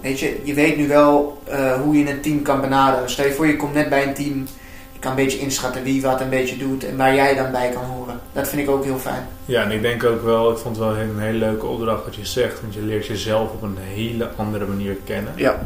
weet 0.00 0.20
je, 0.20 0.40
je 0.44 0.54
weet 0.54 0.76
nu 0.76 0.88
wel 0.88 1.42
eh, 1.44 1.80
hoe 1.80 1.98
je 1.98 2.10
een 2.10 2.20
team 2.20 2.42
kan 2.42 2.60
benaderen. 2.60 3.10
Stel 3.10 3.26
je 3.26 3.32
voor, 3.32 3.46
je 3.46 3.56
komt 3.56 3.74
net 3.74 3.88
bij 3.88 4.06
een 4.06 4.14
team. 4.14 4.46
Je 4.92 4.98
kan 4.98 5.10
een 5.10 5.24
beetje 5.24 5.38
inschatten 5.38 5.82
wie 5.82 6.02
wat 6.02 6.20
een 6.20 6.28
beetje 6.28 6.56
doet 6.56 6.84
en 6.84 6.96
waar 6.96 7.14
jij 7.14 7.34
dan 7.34 7.50
bij 7.50 7.70
kan 7.70 7.84
horen. 7.84 8.20
Dat 8.32 8.48
vind 8.48 8.62
ik 8.62 8.70
ook 8.70 8.84
heel 8.84 8.98
fijn. 8.98 9.26
ja, 9.44 9.62
en 9.62 9.70
ik 9.70 9.82
denk 9.82 10.04
ook 10.04 10.22
wel, 10.22 10.50
ik 10.50 10.58
vond 10.58 10.76
het 10.76 10.84
wel 10.84 10.96
een 10.96 11.18
hele 11.18 11.38
leuke 11.38 11.66
opdracht 11.66 12.04
wat 12.04 12.14
je 12.14 12.26
zegt. 12.26 12.60
Want 12.60 12.74
je 12.74 12.82
leert 12.82 13.06
jezelf 13.06 13.50
op 13.50 13.62
een 13.62 13.78
hele 13.80 14.30
andere 14.36 14.66
manier 14.66 14.96
kennen. 15.04 15.32
Ja. 15.36 15.58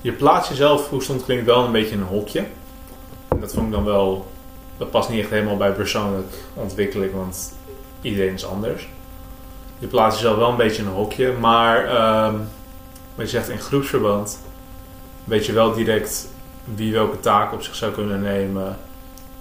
Je 0.00 0.12
plaatst 0.12 0.50
jezelf, 0.50 0.88
hoe 0.88 1.02
stond 1.02 1.24
klinkt, 1.24 1.44
wel 1.44 1.64
een 1.64 1.72
beetje 1.72 1.94
in 1.94 2.00
een 2.00 2.06
hokje. 2.06 2.44
Dat 3.40 3.52
vond 3.52 3.66
ik 3.66 3.72
dan 3.72 3.84
wel, 3.84 4.30
dat 4.76 4.90
past 4.90 5.08
niet 5.08 5.20
echt 5.20 5.30
helemaal 5.30 5.56
bij 5.56 5.72
persoonlijke 5.72 6.36
ontwikkeling, 6.54 7.12
want 7.12 7.54
iedereen 8.00 8.34
is 8.34 8.46
anders. 8.46 8.88
Je 9.78 9.86
plaatst 9.86 10.18
jezelf 10.20 10.36
wel 10.36 10.50
een 10.50 10.56
beetje 10.56 10.82
in 10.82 10.88
een 10.88 10.94
hokje, 10.94 11.32
maar 11.32 11.84
ehm, 11.84 12.34
wat 13.14 13.30
je 13.30 13.36
zegt 13.36 13.48
in 13.48 13.58
groepsverband, 13.58 14.40
weet 15.24 15.46
je 15.46 15.52
wel 15.52 15.72
direct 15.72 16.28
wie 16.74 16.92
welke 16.92 17.20
taak 17.20 17.52
op 17.52 17.62
zich 17.62 17.74
zou 17.74 17.92
kunnen 17.92 18.22
nemen. 18.22 18.78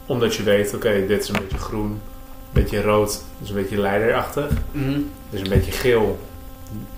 Omdat 0.05 0.35
je 0.35 0.43
weet, 0.43 0.73
oké, 0.75 1.05
dit 1.07 1.21
is 1.21 1.29
een 1.29 1.41
beetje 1.41 1.57
groen, 1.57 1.91
een 1.91 1.99
beetje 2.51 2.81
rood, 2.81 3.23
dus 3.37 3.49
een 3.49 3.55
beetje 3.55 3.77
leiderachtig. 3.77 4.49
Dit 5.29 5.39
is 5.39 5.41
een 5.41 5.49
beetje 5.49 5.71
geel, 5.71 6.19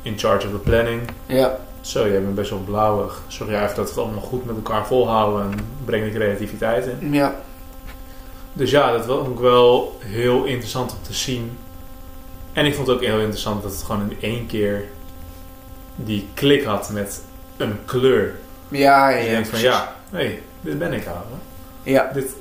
in 0.02 0.20
charge 0.20 0.48
of 0.48 0.54
the 0.54 0.60
planning. 0.60 1.02
Ja. 1.26 1.60
Zo, 1.82 2.08
jij 2.08 2.22
bent 2.22 2.36
best 2.36 2.50
wel 2.50 2.60
blauwig. 2.60 3.22
Zorg 3.28 3.50
jij 3.50 3.64
even 3.64 3.76
dat 3.76 3.86
we 3.86 3.92
het 3.92 4.00
allemaal 4.00 4.24
goed 4.24 4.46
met 4.46 4.56
elkaar 4.56 4.88
volhouden 4.88 5.52
en 5.52 5.60
breng 5.86 6.04
de 6.04 6.12
creativiteit 6.12 6.86
in. 6.86 7.14
Ja. 7.14 7.36
Dus 8.54 8.72
ja, 8.72 8.92
dat 8.92 9.06
was 9.06 9.28
ook 9.28 9.40
wel 9.40 9.98
heel 10.00 10.44
interessant 10.44 10.92
om 10.92 10.98
te 11.02 11.14
zien. 11.14 11.58
En 12.54 12.66
ik 12.66 12.76
vond 12.76 12.88
het 12.88 12.96
ook 12.96 13.04
heel 13.04 13.20
interessant 13.20 13.64
dat 13.64 13.72
het 13.72 13.84
gewoon 13.84 14.10
in 14.10 14.18
één 14.22 14.46
keer 14.46 14.84
die 15.96 16.28
klik 16.34 16.64
had 16.64 16.90
met 16.90 17.22
een 17.58 17.78
kleur. 17.86 18.36
Ja, 18.68 19.10
ja, 19.10 19.18
En 19.18 19.24
je 19.24 19.30
denkt 19.30 19.50
van 19.50 19.60
ja, 19.60 19.96
hé, 20.10 20.18
hey, 20.18 20.42
dit 20.62 20.80
ben 20.80 20.94
ik 20.94 21.08
ouwe. 21.08 21.22
Ja. 21.84 22.12
Dit, 22.14 22.36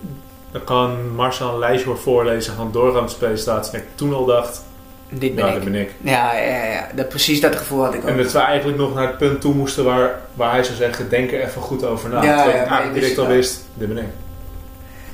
dan 0.51 0.65
kan 0.65 1.15
Marcel 1.15 1.53
een 1.53 1.59
lijstje 1.59 1.87
voor 1.87 1.99
voorlezen 1.99 2.55
van 2.55 2.73
doorgangspresentatie. 2.73 3.73
En 3.73 3.81
ik 3.81 3.87
toen 3.95 4.15
al 4.15 4.25
dacht, 4.25 4.63
Dit 5.13 5.35
ben 5.35 5.45
ja, 5.45 5.51
ik. 5.51 5.57
dat 5.57 5.65
ben 5.73 5.81
ik. 5.81 5.91
Ja, 6.01 6.35
ja, 6.37 6.65
ja. 6.65 6.89
Dat, 6.95 7.09
precies 7.09 7.41
dat 7.41 7.57
gevoel 7.57 7.85
had 7.85 7.95
ik 7.95 8.01
ook. 8.03 8.09
En 8.09 8.17
dat 8.17 8.33
we 8.33 8.39
eigenlijk 8.39 8.79
nog 8.79 8.95
naar 8.95 9.07
het 9.07 9.19
punt 9.19 9.41
toe 9.41 9.55
moesten 9.55 9.85
waar, 9.85 10.21
waar 10.35 10.51
hij 10.53 10.63
zou 10.63 10.77
zeggen, 10.77 11.09
denk 11.09 11.33
er 11.33 11.41
even 11.43 11.63
goed 11.63 11.85
over 11.85 12.09
na. 12.09 12.23
Ja, 12.23 12.37
Terwijl 12.37 12.57
ja, 12.57 12.63
ik 12.63 12.69
eigenlijk 12.71 12.95
direct 12.95 13.17
wist 13.17 13.29
al 13.29 13.35
wist, 13.35 13.65
dit 13.75 13.89
ben 13.95 13.99
ik. 14.05 14.09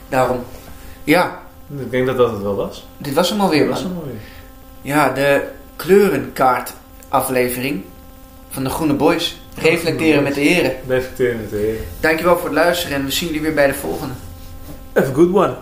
Daarom. 0.09 0.45
Ja, 1.05 1.39
Ik 1.79 1.91
denk 1.91 2.07
dat 2.07 2.17
dat 2.17 2.31
het 2.33 2.43
wel 2.43 2.55
was. 2.55 2.87
dit 2.97 3.15
was 3.15 3.31
hem 3.31 3.41
alweer, 3.41 3.69
was 3.69 3.83
hem 3.83 3.97
alweer. 3.97 4.15
Ja, 4.83 5.11
de 5.11 5.43
kleurenkaart 5.77 6.73
aflevering 7.09 7.85
van 8.51 8.65
de 8.65 8.71
Groene 8.71 8.93
Boys. 8.95 9.41
Reflecteren 9.59 10.23
met 10.23 10.35
de 10.35 10.41
heren. 10.41 10.73
Reflecteren 10.89 11.37
met 11.41 11.51
de 11.51 11.57
heren. 11.57 11.85
Dankjewel 12.01 12.37
voor 12.37 12.45
het 12.49 12.55
luisteren 12.55 12.97
en 12.97 13.05
we 13.05 13.11
zien 13.11 13.27
jullie 13.27 13.43
weer 13.43 13.55
bij 13.55 13.67
de 13.67 13.75
volgende. 13.75 14.15
Have 14.93 15.11
a 15.11 15.15
good 15.15 15.35
one. 15.35 15.55